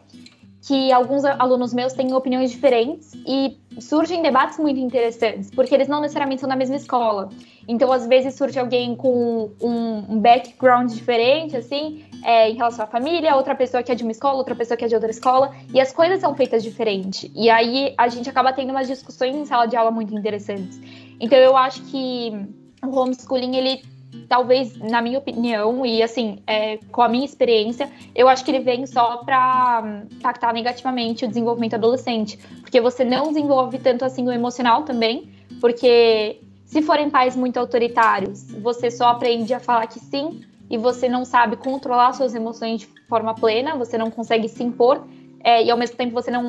[0.66, 6.00] que alguns alunos meus têm opiniões diferentes e surgem debates muito interessantes, porque eles não
[6.00, 7.28] necessariamente são da mesma escola.
[7.68, 13.36] Então, às vezes, surge alguém com um, background diferente, assim, é, em relação à família,
[13.36, 15.78] outra pessoa que é de uma escola, outra pessoa que é de outra escola, e
[15.78, 17.30] as coisas são feitas diferente.
[17.34, 20.80] E aí a gente acaba tendo umas discussões em sala de aula muito interessantes.
[21.20, 22.32] Então, eu acho que
[22.82, 23.82] o homeschooling, ele
[24.28, 28.60] talvez, na minha opinião, e assim, é, com a minha experiência, eu acho que ele
[28.60, 32.38] vem só para impactar negativamente o desenvolvimento adolescente.
[32.60, 38.50] Porque você não desenvolve tanto assim o emocional também, porque se forem pais muito autoritários,
[38.60, 42.86] você só aprende a falar que sim e você não sabe controlar suas emoções de
[43.08, 45.06] forma plena, você não consegue se impor
[45.40, 46.48] é, e ao mesmo tempo você não,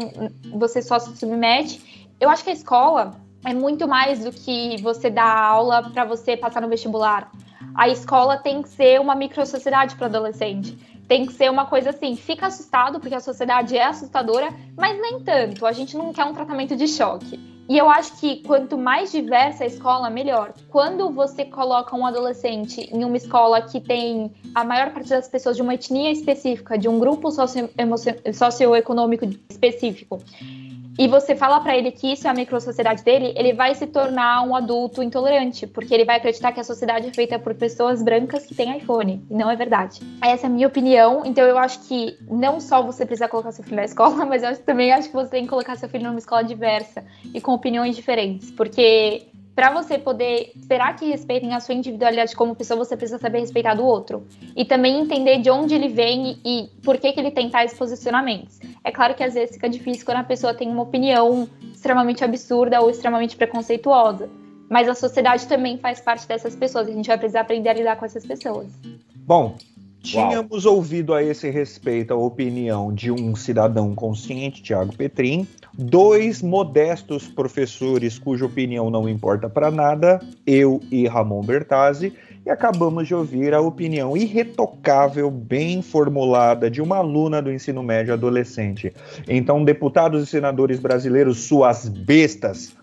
[0.54, 2.10] você só se submete.
[2.20, 3.14] Eu acho que a escola
[3.46, 7.32] é muito mais do que você dar aula para você passar no vestibular
[7.74, 10.78] a escola tem que ser uma microsociedade para adolescente.
[11.08, 15.20] Tem que ser uma coisa assim, fica assustado, porque a sociedade é assustadora, mas nem
[15.20, 15.66] tanto.
[15.66, 17.40] A gente não quer um tratamento de choque.
[17.68, 20.54] E eu acho que quanto mais diversa a escola, melhor.
[20.70, 25.56] Quando você coloca um adolescente em uma escola que tem a maior parte das pessoas
[25.56, 30.22] de uma etnia específica, de um grupo socioeconômico específico,
[30.98, 34.42] e você fala para ele que isso é a microsociedade dele, ele vai se tornar
[34.44, 38.46] um adulto intolerante, porque ele vai acreditar que a sociedade é feita por pessoas brancas
[38.46, 39.26] que têm iPhone.
[39.30, 40.00] E não é verdade.
[40.22, 41.24] Essa é a minha opinião.
[41.26, 44.58] Então eu acho que não só você precisa colocar seu filho na escola, mas eu
[44.64, 47.96] também acho que você tem que colocar seu filho numa escola diversa e com opiniões
[47.96, 53.18] diferentes, porque para você poder esperar que respeitem a sua individualidade como pessoa, você precisa
[53.18, 54.28] saber respeitar do outro.
[54.54, 57.74] E também entender de onde ele vem e, e por que, que ele tem tais
[57.74, 58.60] posicionamentos.
[58.84, 62.82] É claro que às vezes fica difícil quando a pessoa tem uma opinião extremamente absurda
[62.82, 64.30] ou extremamente preconceituosa.
[64.70, 66.90] Mas a sociedade também faz parte dessas pessoas.
[66.90, 68.68] A gente vai precisar aprender a lidar com essas pessoas.
[69.16, 69.56] Bom,
[70.06, 70.76] tínhamos Uau.
[70.76, 78.20] ouvido a esse respeito a opinião de um cidadão consciente, Tiago Petrin, dois modestos professores
[78.20, 82.14] cuja opinião não importa para nada, eu e Ramon Bertazzi,
[82.46, 88.14] e acabamos de ouvir a opinião irretocável, bem formulada de uma aluna do ensino médio
[88.14, 88.94] adolescente.
[89.28, 92.76] Então, deputados e senadores brasileiros, suas bestas,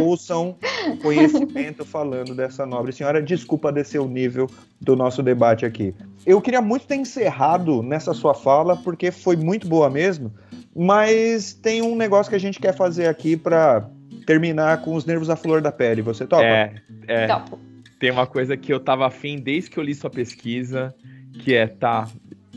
[0.00, 0.56] ouçam
[1.02, 3.22] conhecimento falando dessa nobre senhora.
[3.22, 4.48] Desculpa descer o nível
[4.80, 5.94] do nosso debate aqui.
[6.26, 10.32] Eu queria muito ter encerrado nessa sua fala, porque foi muito boa mesmo,
[10.74, 13.88] mas tem um negócio que a gente quer fazer aqui para
[14.26, 16.02] terminar com os nervos à flor da pele.
[16.02, 16.44] Você topa?
[16.44, 16.72] É,
[17.06, 17.26] é.
[17.26, 17.58] Topo.
[17.98, 20.94] Tem uma coisa que eu tava afim desde que eu li sua pesquisa,
[21.40, 22.08] que é, tá,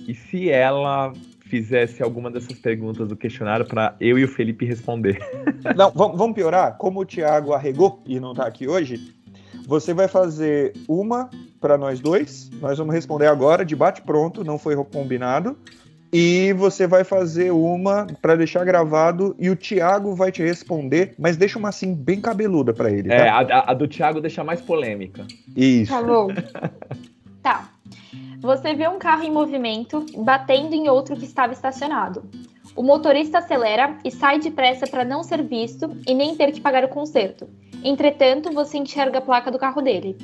[0.08, 1.12] e se ela
[1.48, 5.18] fizesse alguma dessas perguntas do questionário para eu e o Felipe responder.
[5.76, 6.78] Não, vamos piorar?
[6.78, 9.16] Como o Thiago arregou e não está aqui hoje,
[9.66, 11.30] você vai fazer uma
[11.60, 12.50] para nós dois.
[12.62, 15.58] Nós vamos responder agora, debate pronto, não foi combinado.
[16.12, 21.36] E você vai fazer uma para deixar gravado e o Thiago vai te responder, mas
[21.36, 23.10] deixa uma assim bem cabeluda para ele.
[23.10, 23.16] Tá?
[23.16, 25.26] É, a, a, do Thiago deixa mais polêmica.
[25.56, 25.91] Isso.
[25.91, 26.30] Tá bom.
[27.43, 27.70] tá.
[28.40, 32.30] Você vê um carro em movimento batendo em outro que estava estacionado.
[32.76, 36.84] O motorista acelera e sai depressa para não ser visto e nem ter que pagar
[36.84, 37.50] o conserto.
[37.84, 40.16] Entretanto, você enxerga a placa do carro dele.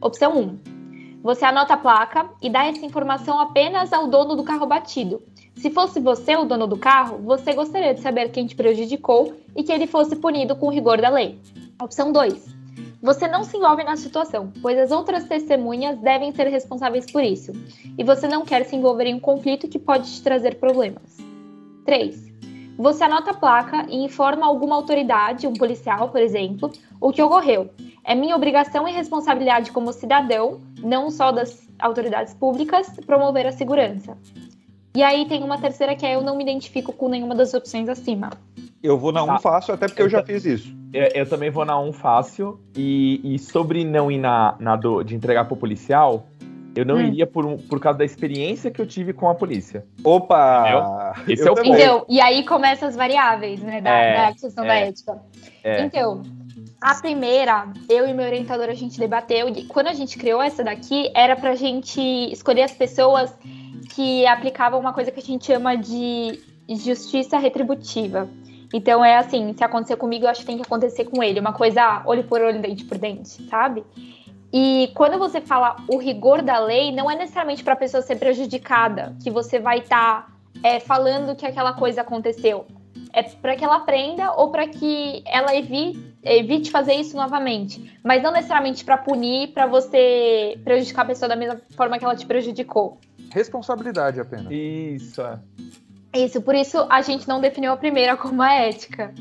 [0.00, 0.58] Opção 1.
[1.22, 5.22] Você anota a placa e dá essa informação apenas ao dono do carro batido.
[5.56, 9.62] Se fosse você o dono do carro, você gostaria de saber quem te prejudicou e
[9.62, 11.38] que ele fosse punido com o rigor da lei.
[11.80, 12.63] Opção 2.
[13.04, 17.52] Você não se envolve na situação, pois as outras testemunhas devem ser responsáveis por isso,
[17.98, 21.18] e você não quer se envolver em um conflito que pode te trazer problemas.
[21.84, 22.32] 3.
[22.78, 27.68] Você anota a placa e informa alguma autoridade, um policial, por exemplo, o que ocorreu.
[28.02, 34.16] É minha obrigação e responsabilidade como cidadão, não só das autoridades públicas, promover a segurança.
[34.96, 37.86] E aí tem uma terceira que é eu não me identifico com nenhuma das opções
[37.86, 38.30] acima.
[38.84, 39.38] Eu vou na um tá.
[39.38, 40.76] fácil, até porque eu, eu já fiz isso.
[40.92, 42.60] Eu, eu, também vou na um fácil.
[42.76, 46.26] E, e sobre não ir na, na do, de entregar pro policial,
[46.76, 47.00] eu não hum.
[47.00, 49.86] iria por, por causa da experiência que eu tive com a polícia.
[50.04, 51.14] Opa!
[51.16, 51.32] Entendeu?
[51.32, 51.66] Esse é o ponto.
[51.66, 55.22] Então, e aí começam as variáveis, né, da, é, da questão é, da ética.
[55.64, 55.82] É.
[55.82, 56.20] Então,
[56.78, 59.48] a primeira, eu e meu orientador, a gente debateu.
[59.48, 63.34] E quando a gente criou essa daqui, era pra gente escolher as pessoas
[63.94, 68.28] que aplicavam uma coisa que a gente chama de justiça retributiva.
[68.76, 71.38] Então é assim, se acontecer comigo, eu acho que tem que acontecer com ele.
[71.38, 73.84] Uma coisa olho por olho, dente por dente, sabe?
[74.52, 78.16] E quando você fala o rigor da lei, não é necessariamente para a pessoa ser
[78.16, 82.66] prejudicada que você vai estar tá, é, falando que aquela coisa aconteceu.
[83.12, 87.96] É para que ela aprenda ou para que ela evite, evite fazer isso novamente.
[88.02, 92.16] Mas não necessariamente para punir, para você prejudicar a pessoa da mesma forma que ela
[92.16, 92.98] te prejudicou.
[93.30, 94.48] Responsabilidade apenas.
[94.50, 95.22] Isso.
[96.14, 99.12] Isso, por isso a gente não definiu a primeira como a ética.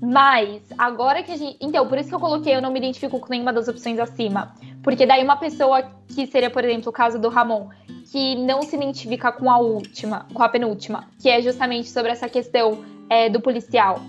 [0.00, 1.56] Mas, agora que a gente.
[1.60, 4.54] Então, por isso que eu coloquei, eu não me identifico com nenhuma das opções acima.
[4.82, 5.82] Porque daí uma pessoa
[6.14, 7.68] que seria, por exemplo, o caso do Ramon,
[8.10, 12.28] que não se identifica com a última, com a penúltima, que é justamente sobre essa
[12.28, 14.00] questão é, do policial.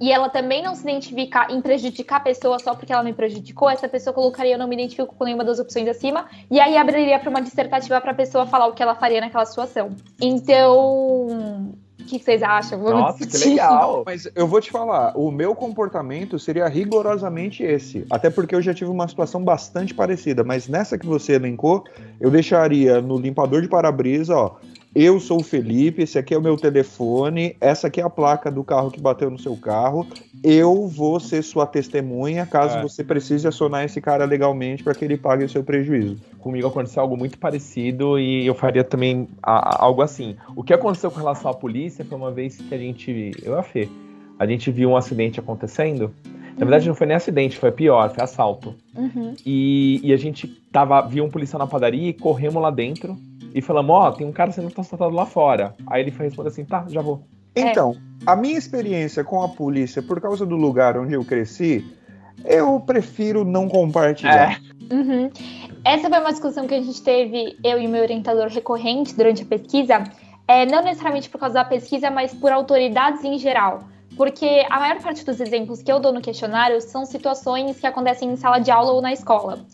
[0.00, 3.68] E ela também não se identifica em prejudicar a pessoa só porque ela me prejudicou,
[3.68, 7.18] essa pessoa colocaria eu não me identifico com nenhuma das opções acima, e aí abriria
[7.18, 9.90] para uma dissertativa para a pessoa falar o que ela faria naquela situação.
[10.20, 11.74] Então,
[12.08, 12.78] que vocês acham?
[12.78, 13.44] Vamos Nossa, discutir.
[13.44, 14.02] que legal!
[14.06, 18.06] Mas eu vou te falar, o meu comportamento seria rigorosamente esse.
[18.10, 20.42] Até porque eu já tive uma situação bastante parecida.
[20.42, 21.84] Mas nessa que você elencou,
[22.20, 24.56] eu deixaria no limpador de para-brisa, ó.
[24.94, 28.50] Eu sou o Felipe, esse aqui é o meu telefone, essa aqui é a placa
[28.50, 30.06] do carro que bateu no seu carro.
[30.42, 32.82] Eu vou ser sua testemunha caso é.
[32.82, 36.16] você precise acionar esse cara legalmente para que ele pague o seu prejuízo.
[36.38, 40.36] Comigo aconteceu algo muito parecido e eu faria também algo assim.
[40.56, 43.58] O que aconteceu com relação à polícia foi uma vez que a gente, eu e
[43.58, 43.88] a Fê,
[44.38, 46.14] a gente viu um acidente acontecendo.
[46.56, 46.88] Na verdade, uhum.
[46.88, 48.74] não foi nem acidente, foi pior, foi assalto.
[48.96, 49.34] Uhum.
[49.44, 53.16] E, e, a gente tava, viu um policial na padaria e corremos lá dentro
[53.54, 55.74] e falamos, ó, oh, tem um cara sendo transportado lá fora.
[55.86, 57.22] Aí ele foi responder assim, tá, já vou.
[57.54, 58.30] Então, é.
[58.30, 61.84] a minha experiência com a polícia, por causa do lugar onde eu cresci,
[62.44, 64.60] eu prefiro não compartilhar.
[64.90, 64.94] É.
[64.94, 65.30] Uhum.
[65.84, 69.46] Essa foi uma discussão que a gente teve, eu e meu orientador recorrente durante a
[69.46, 70.04] pesquisa,
[70.46, 73.84] é, não necessariamente por causa da pesquisa, mas por autoridades em geral.
[74.18, 78.28] porque a maior parte dos exemplos que eu dou no questionário são situações que acontecem
[78.28, 79.64] em sala de aula ou na escola.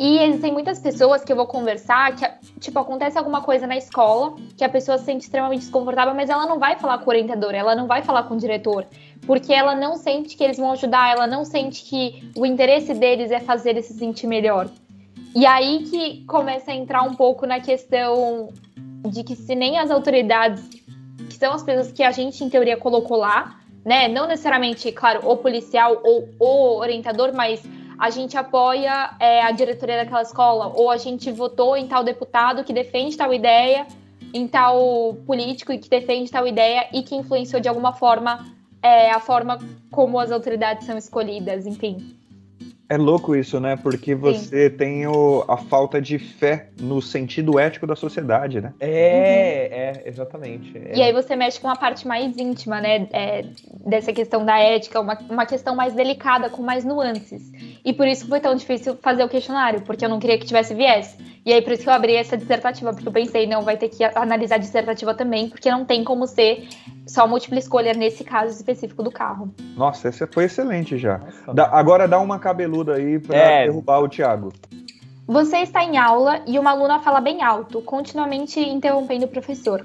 [0.00, 2.26] E existem muitas pessoas que eu vou conversar que,
[2.58, 6.46] tipo, acontece alguma coisa na escola que a pessoa se sente extremamente desconfortável, mas ela
[6.46, 8.86] não vai falar com o orientador, ela não vai falar com o diretor,
[9.26, 13.30] porque ela não sente que eles vão ajudar, ela não sente que o interesse deles
[13.30, 14.70] é fazer ele se sentir melhor.
[15.36, 18.48] E aí que começa a entrar um pouco na questão
[19.06, 20.66] de que se nem as autoridades,
[21.28, 24.08] que são as pessoas que a gente, em teoria, colocou lá, né?
[24.08, 27.62] Não necessariamente, claro, o policial ou o orientador, mas
[28.00, 32.64] a gente apoia é, a diretoria daquela escola, ou a gente votou em tal deputado
[32.64, 33.86] que defende tal ideia,
[34.32, 38.46] em tal político que defende tal ideia e que influenciou de alguma forma
[38.82, 39.58] é, a forma
[39.90, 42.16] como as autoridades são escolhidas, enfim.
[42.90, 43.76] É louco isso, né?
[43.76, 44.76] Porque você Sim.
[44.76, 48.74] tem o, a falta de fé no sentido ético da sociedade, né?
[48.80, 50.02] É, uhum.
[50.02, 50.76] é, exatamente.
[50.76, 50.96] É.
[50.96, 53.06] E aí você mexe com a parte mais íntima, né?
[53.12, 53.44] É,
[53.86, 57.52] dessa questão da ética, uma, uma questão mais delicada, com mais nuances.
[57.84, 60.74] E por isso foi tão difícil fazer o questionário, porque eu não queria que tivesse
[60.74, 61.16] viés.
[61.46, 63.88] E aí por isso que eu abri essa dissertativa, porque eu pensei, não, vai ter
[63.88, 66.66] que analisar a dissertativa também, porque não tem como ser
[67.10, 69.52] só múltipla escolha nesse caso específico do carro.
[69.76, 71.20] Nossa, essa foi excelente já.
[71.72, 73.64] agora dá uma cabeluda aí para é.
[73.66, 74.52] derrubar o Thiago.
[75.26, 79.84] Você está em aula e uma aluna fala bem alto, continuamente interrompendo o professor.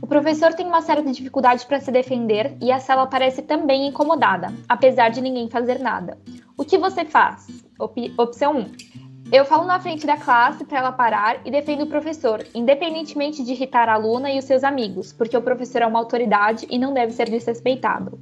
[0.00, 4.52] O professor tem uma certa dificuldade para se defender e a sala parece também incomodada,
[4.68, 6.18] apesar de ninguém fazer nada.
[6.56, 7.46] O que você faz?
[7.78, 9.07] Op opção 1.
[9.30, 13.52] Eu falo na frente da classe para ela parar e defendo o professor, independentemente de
[13.52, 16.94] irritar a aluna e os seus amigos, porque o professor é uma autoridade e não
[16.94, 18.18] deve ser desrespeitado.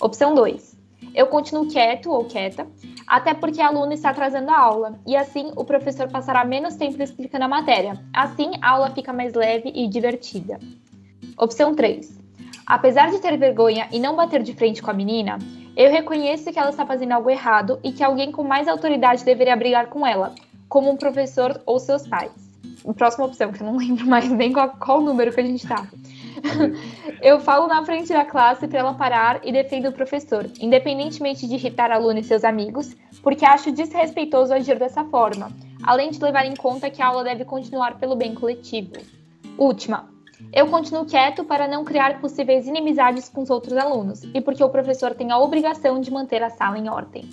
[0.00, 0.78] Opção 2.
[1.12, 2.68] Eu continuo quieto ou quieta,
[3.04, 7.02] até porque a aluna está atrasando a aula, e assim o professor passará menos tempo
[7.02, 8.00] explicando a matéria.
[8.12, 10.60] Assim, a aula fica mais leve e divertida.
[11.36, 12.20] Opção 3.
[12.64, 15.38] Apesar de ter vergonha e não bater de frente com a menina,
[15.76, 19.56] eu reconheço que ela está fazendo algo errado e que alguém com mais autoridade deveria
[19.56, 20.34] brigar com ela,
[20.68, 22.32] como um professor ou seus pais.
[22.96, 25.86] Próxima opção, que eu não lembro mais nem qual, qual número que a gente está.
[27.22, 31.54] eu falo na frente da classe para ela parar e defendo o professor, independentemente de
[31.54, 35.50] irritar a aluna e seus amigos, porque acho desrespeitoso agir dessa forma,
[35.82, 38.92] além de levar em conta que a aula deve continuar pelo bem coletivo.
[39.56, 40.11] Última,
[40.52, 44.68] eu continuo quieto para não criar possíveis inimizades com os outros alunos e porque o
[44.68, 47.24] professor tem a obrigação de manter a sala em ordem.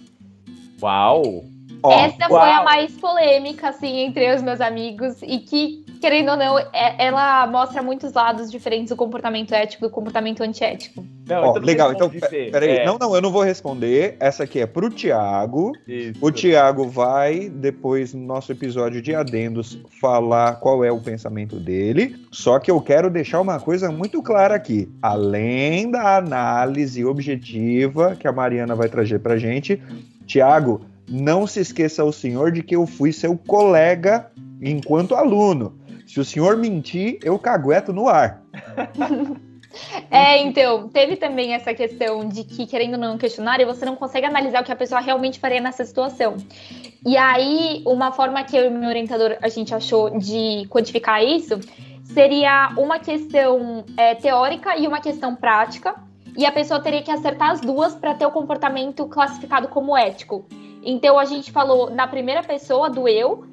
[0.82, 1.44] Uau!
[1.82, 2.42] Oh, Essa uau.
[2.42, 6.96] foi a mais polêmica, assim, entre os meus amigos e que, querendo ou não, é,
[6.98, 11.06] ela mostra muitos lados diferentes do comportamento ético e do comportamento antiético.
[11.30, 12.78] Não, oh, então legal, então, peraí.
[12.78, 12.86] É.
[12.86, 14.18] Não, não, eu não vou responder.
[14.20, 15.74] Essa aqui é pro Tiago.
[16.20, 22.16] O Tiago vai, depois, no nosso episódio de adendos, falar qual é o pensamento dele.
[22.32, 24.90] Só que eu quero deixar uma coisa muito clara aqui.
[25.02, 29.80] Além da análise objetiva que a Mariana vai trazer pra gente,
[30.26, 35.78] Tiago, não se esqueça o senhor de que eu fui seu colega enquanto aluno.
[36.08, 38.42] Se o senhor mentir, eu cagueto no ar.
[40.12, 44.26] É, então, teve também essa questão de que, querendo ou não, questionário, você não consegue
[44.26, 46.38] analisar o que a pessoa realmente faria nessa situação.
[47.06, 51.60] E aí, uma forma que eu e meu orientador a gente achou de quantificar isso
[52.14, 55.96] seria uma questão é, teórica e uma questão prática.
[56.36, 60.46] E a pessoa teria que acertar as duas para ter o comportamento classificado como ético.
[60.84, 63.46] Então a gente falou na primeira pessoa do eu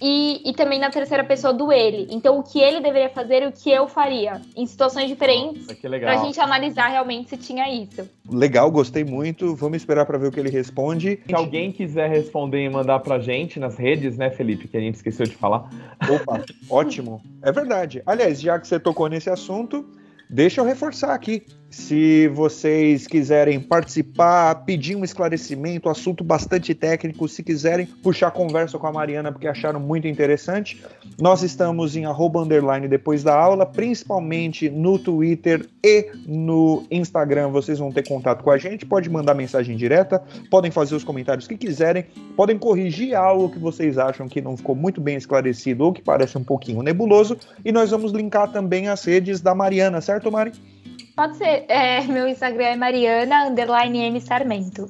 [0.00, 2.06] e, e também na terceira pessoa do ele.
[2.10, 6.12] Então o que ele deveria fazer e o que eu faria em situações diferentes para
[6.12, 8.08] a gente analisar realmente se tinha isso.
[8.28, 9.54] Legal, gostei muito.
[9.54, 11.20] Vamos esperar para ver o que ele responde.
[11.26, 14.96] Se alguém quiser responder e mandar pra gente nas redes, né, Felipe, que a gente
[14.96, 15.68] esqueceu de falar.
[16.08, 17.22] Opa, ótimo.
[17.42, 18.02] É verdade.
[18.06, 19.84] Aliás, já que você tocou nesse assunto,
[20.28, 21.44] deixa eu reforçar aqui.
[21.74, 28.86] Se vocês quiserem participar, pedir um esclarecimento, assunto bastante técnico, se quiserem puxar conversa com
[28.86, 30.82] a Mariana porque acharam muito interessante,
[31.20, 32.46] nós estamos em arroba
[32.88, 37.48] depois da aula, principalmente no Twitter e no Instagram.
[37.48, 41.48] Vocês vão ter contato com a gente, pode mandar mensagem direta, podem fazer os comentários
[41.48, 42.06] que quiserem,
[42.36, 46.38] podem corrigir algo que vocês acham que não ficou muito bem esclarecido ou que parece
[46.38, 50.52] um pouquinho nebuloso, e nós vamos linkar também as redes da Mariana, certo, Mari?
[51.14, 51.64] Pode ser.
[51.68, 54.88] É, meu Instagram é Mariana underline M Sarmento.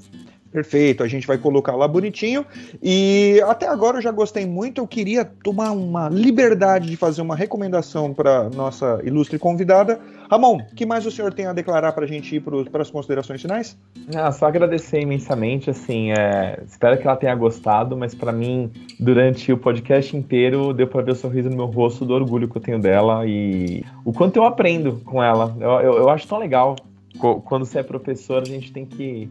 [0.54, 2.46] Perfeito, a gente vai colocar lá bonitinho.
[2.80, 4.80] E até agora eu já gostei muito.
[4.80, 9.98] Eu queria tomar uma liberdade de fazer uma recomendação para nossa ilustre convidada.
[10.30, 13.42] Ramon, que mais o senhor tem a declarar para a gente ir para as considerações
[13.42, 13.76] finais?
[14.14, 15.70] Ah, só agradecer imensamente.
[15.70, 20.86] Assim, é, espero que ela tenha gostado, mas para mim, durante o podcast inteiro, deu
[20.86, 24.12] para ver o sorriso no meu rosto do orgulho que eu tenho dela e o
[24.12, 25.52] quanto eu aprendo com ela.
[25.58, 26.76] Eu, eu, eu acho tão legal
[27.18, 29.28] quando você é professor, a gente tem que,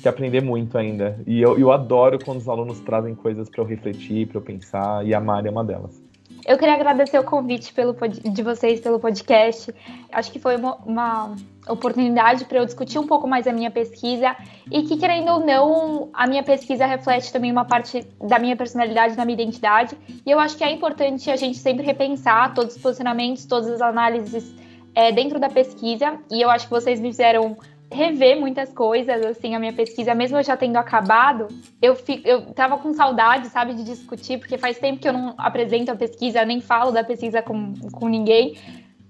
[0.00, 1.20] que aprender muito ainda.
[1.26, 5.06] E eu, eu adoro quando os alunos trazem coisas para eu refletir, para eu pensar,
[5.06, 6.08] e a Mari é uma delas.
[6.46, 9.74] Eu queria agradecer o convite pelo, de vocês pelo podcast.
[10.10, 11.36] Acho que foi uma, uma
[11.68, 14.34] oportunidade para eu discutir um pouco mais a minha pesquisa
[14.70, 19.14] e que, querendo ou não, a minha pesquisa reflete também uma parte da minha personalidade,
[19.14, 19.94] da minha identidade.
[20.24, 23.82] E eu acho que é importante a gente sempre repensar todos os posicionamentos, todas as
[23.82, 24.50] análises
[24.94, 26.18] é, dentro da pesquisa.
[26.30, 27.56] E eu acho que vocês me fizeram
[27.90, 31.48] rever muitas coisas, assim, a minha pesquisa, mesmo eu já tendo acabado,
[31.80, 35.34] eu, fico, eu tava com saudade, sabe, de discutir, porque faz tempo que eu não
[35.38, 38.58] apresento a pesquisa, nem falo da pesquisa com, com ninguém,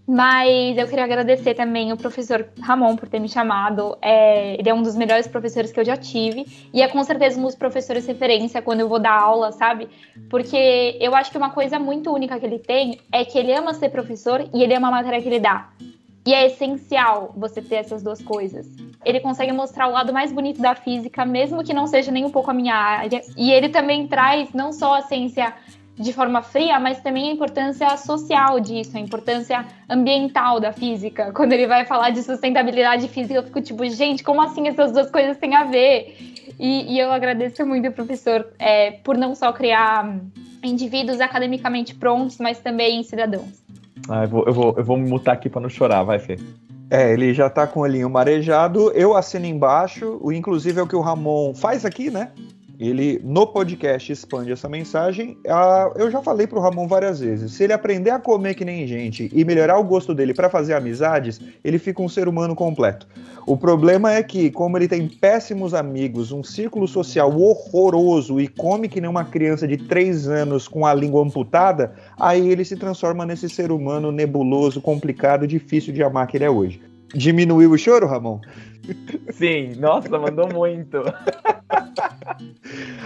[0.09, 3.95] mas eu queria agradecer também o professor Ramon por ter me chamado.
[4.01, 6.47] É, ele é um dos melhores professores que eu já tive.
[6.73, 9.87] E é com certeza um dos professores referência quando eu vou dar aula, sabe?
[10.31, 13.75] Porque eu acho que uma coisa muito única que ele tem é que ele ama
[13.75, 15.69] ser professor e ele ama a matéria que ele dá.
[16.27, 18.67] E é essencial você ter essas duas coisas.
[19.05, 22.31] Ele consegue mostrar o lado mais bonito da física, mesmo que não seja nem um
[22.31, 23.21] pouco a minha área.
[23.37, 25.55] E ele também traz não só a ciência
[25.99, 31.33] de forma fria, mas também a importância social disso, a importância ambiental da física.
[31.33, 35.11] Quando ele vai falar de sustentabilidade física, eu fico tipo, gente, como assim essas duas
[35.11, 36.17] coisas têm a ver?
[36.59, 40.21] E, e eu agradeço muito, professor, é, por não só criar
[40.63, 43.63] indivíduos academicamente prontos, mas também cidadãos.
[44.09, 46.37] Ah, eu vou, eu vou, eu vou me mutar aqui para não chorar, vai, Fê.
[46.91, 48.91] É, ele já tá com o olhinho marejado.
[48.93, 50.19] Eu assino embaixo.
[50.23, 52.31] O inclusive é o que o Ramon faz aqui, né?
[52.79, 55.37] Ele no podcast expande essa mensagem.
[55.49, 57.53] Ah, eu já falei pro Ramon várias vezes.
[57.53, 60.75] Se ele aprender a comer que nem gente e melhorar o gosto dele para fazer
[60.75, 63.09] amizades, ele fica um ser humano completo.
[63.45, 68.89] O problema é que, como ele tem péssimos amigos, um círculo social horroroso e come
[68.89, 73.27] que nem uma criança de 3 anos com a língua amputada, aí ele se transforma
[73.27, 76.88] nesse ser humano nebuloso, complicado, difícil de amar que ele é hoje.
[77.15, 78.41] Diminuiu o choro, Ramon?
[79.33, 81.03] Sim, nossa, mandou muito.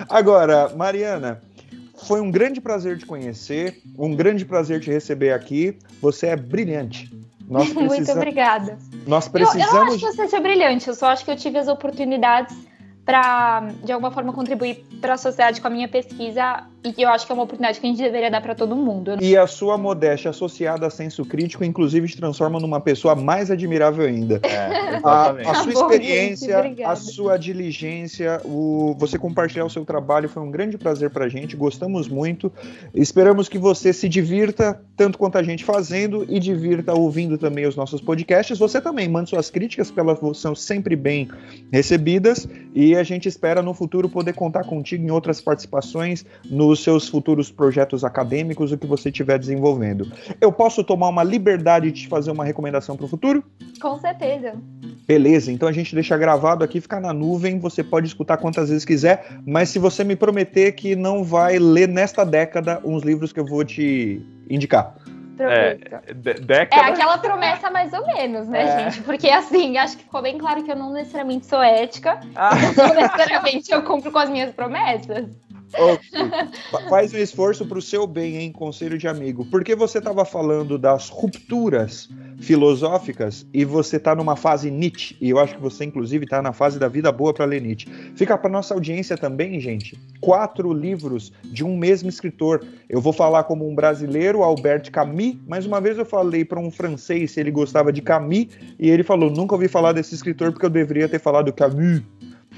[0.08, 1.42] Agora, Mariana,
[2.06, 5.76] foi um grande prazer te conhecer, um grande prazer te receber aqui.
[6.00, 7.10] Você é brilhante.
[7.48, 8.78] Nós Muito obrigada.
[9.06, 9.72] Nós precisamos.
[9.72, 11.68] Eu, eu não acho que você seja brilhante, eu só acho que eu tive as
[11.68, 12.56] oportunidades
[13.04, 17.08] para, de alguma forma, contribuir para a sociedade com a minha pesquisa e que eu
[17.08, 19.16] acho que é uma oportunidade que a gente deveria dar para todo mundo.
[19.20, 24.06] E a sua modéstia associada a senso crítico, inclusive, te transforma numa pessoa mais admirável
[24.06, 24.40] ainda.
[24.42, 29.84] É, a, a, sua tá experiência, gente, a sua diligência, o, você compartilhar o seu
[29.84, 32.52] trabalho foi um grande prazer para a gente, gostamos muito.
[32.94, 37.76] Esperamos que você se divirta tanto quanto a gente fazendo e divirta ouvindo também os
[37.76, 38.58] nossos podcasts.
[38.58, 41.28] Você também manda suas críticas, porque elas são sempre bem
[41.72, 47.08] recebidas e a gente espera no futuro poder contar contigo em outras participações nos seus
[47.08, 50.10] futuros projetos acadêmicos, o que você estiver desenvolvendo.
[50.40, 53.42] Eu posso tomar uma liberdade de te fazer uma recomendação para o futuro?
[53.80, 54.54] Com certeza.
[55.06, 58.84] Beleza, então a gente deixa gravado aqui, fica na nuvem, você pode escutar quantas vezes
[58.84, 63.40] quiser, mas se você me prometer que não vai ler nesta década uns livros que
[63.40, 64.94] eu vou te indicar.
[65.38, 65.74] É,
[66.14, 66.88] década...
[66.88, 68.90] é aquela promessa mais ou menos, né, é.
[68.90, 69.02] gente?
[69.02, 72.50] Porque assim, acho que ficou bem claro que eu não necessariamente sou ética, ah.
[72.76, 75.26] não necessariamente eu cumpro com as minhas promessas.
[75.78, 76.88] Okay.
[76.88, 79.44] Faz um esforço para o seu bem, hein, conselho de amigo.
[79.46, 82.08] Porque você estava falando das rupturas
[82.38, 86.52] filosóficas e você está numa fase Nietzsche, e eu acho que você, inclusive, está na
[86.52, 87.88] fase da vida boa para ler Nietzsche.
[88.14, 92.64] Fica para nossa audiência também, gente, quatro livros de um mesmo escritor.
[92.88, 96.70] Eu vou falar como um brasileiro, Albert Camus, mas uma vez eu falei para um
[96.70, 98.48] francês se ele gostava de Camus,
[98.78, 102.02] e ele falou: nunca ouvi falar desse escritor porque eu deveria ter falado Camus.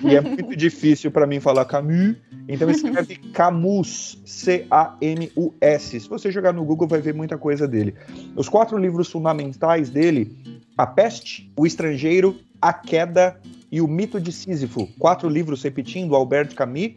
[0.03, 2.17] E é muito difícil para mim falar Camus,
[2.49, 6.01] então escreve Camus, C-A-M-U-S.
[6.01, 7.95] Se você jogar no Google, vai ver muita coisa dele.
[8.35, 10.37] Os quatro livros fundamentais dele:
[10.77, 13.41] A Peste, O Estrangeiro, A Queda
[13.71, 14.89] e O Mito de Sísifo.
[14.99, 16.93] Quatro livros repetindo, Albert Camus: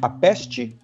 [0.00, 0.76] A Peste,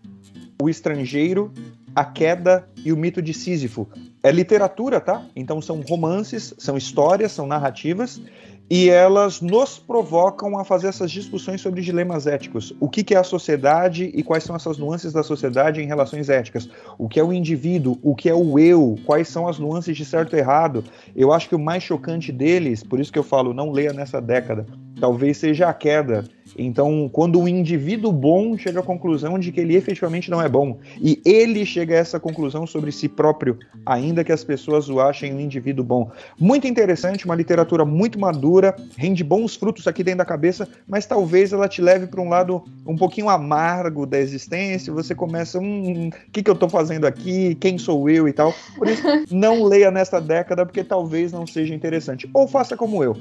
[0.61, 1.53] O Estrangeiro,
[1.95, 3.89] A Queda e O Mito de Sísifo.
[4.23, 5.25] É literatura, tá?
[5.37, 8.21] Então são romances, são histórias, são narrativas
[8.69, 12.75] e elas nos provocam a fazer essas discussões sobre dilemas éticos.
[12.81, 16.29] O que, que, é a sociedade e quais são essas nuances da sociedade em relações
[16.29, 16.69] éticas?
[16.99, 17.99] O que é o indivíduo?
[18.03, 18.97] O que é o eu?
[19.05, 20.83] Quais são as nuances de certo e errado?
[21.15, 24.21] Eu acho que o mais chocante deles, por isso que eu falo, não leia nessa
[24.21, 24.67] década,
[25.01, 26.25] talvez seja a queda
[26.59, 30.79] então, quando um indivíduo bom chega à conclusão de que ele efetivamente não é bom,
[31.01, 35.35] e ele chega a essa conclusão sobre si próprio, ainda que as pessoas o achem
[35.35, 36.11] um indivíduo bom.
[36.39, 41.53] Muito interessante, uma literatura muito madura, rende bons frutos aqui dentro da cabeça, mas talvez
[41.53, 46.31] ela te leve para um lado um pouquinho amargo da existência, você começa, hum, o
[46.31, 48.55] que, que eu estou fazendo aqui, quem sou eu e tal.
[48.77, 52.29] Por isso, não leia nesta década, porque talvez não seja interessante.
[52.33, 53.17] Ou faça como eu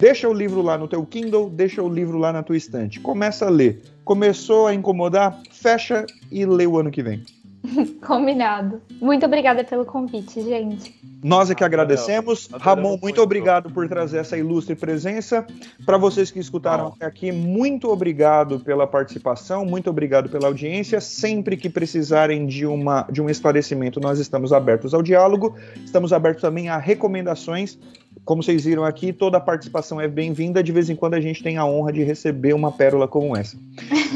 [0.00, 2.98] Deixa o livro lá no teu Kindle, deixa o livro lá na tua estante.
[2.98, 3.82] Começa a ler.
[4.02, 5.38] Começou a incomodar?
[5.50, 7.22] Fecha e lê o ano que vem.
[8.06, 8.80] Combinado.
[8.98, 10.98] Muito obrigada pelo convite, gente.
[11.22, 12.48] Nós é que agradecemos.
[12.50, 15.46] Ramon, muito obrigado por trazer essa ilustre presença.
[15.84, 20.98] Para vocês que escutaram até aqui, muito obrigado pela participação, muito obrigado pela audiência.
[20.98, 25.54] Sempre que precisarem de, uma, de um esclarecimento, nós estamos abertos ao diálogo,
[25.84, 27.78] estamos abertos também a recomendações.
[28.30, 30.62] Como vocês viram aqui, toda a participação é bem-vinda.
[30.62, 33.58] De vez em quando a gente tem a honra de receber uma pérola como essa.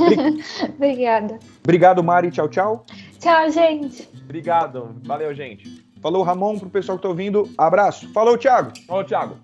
[0.79, 1.41] Obrigada.
[1.65, 2.31] Obrigado, Mari.
[2.31, 2.87] Tchau, tchau.
[3.19, 4.09] Tchau, gente.
[4.23, 4.95] Obrigado.
[5.03, 5.85] Valeu, gente.
[6.01, 7.51] Falou, Ramon, pro pessoal que tá ouvindo.
[7.59, 8.09] Abraço.
[8.13, 8.71] Falou, Thiago.
[8.87, 9.35] Falou, Thiago.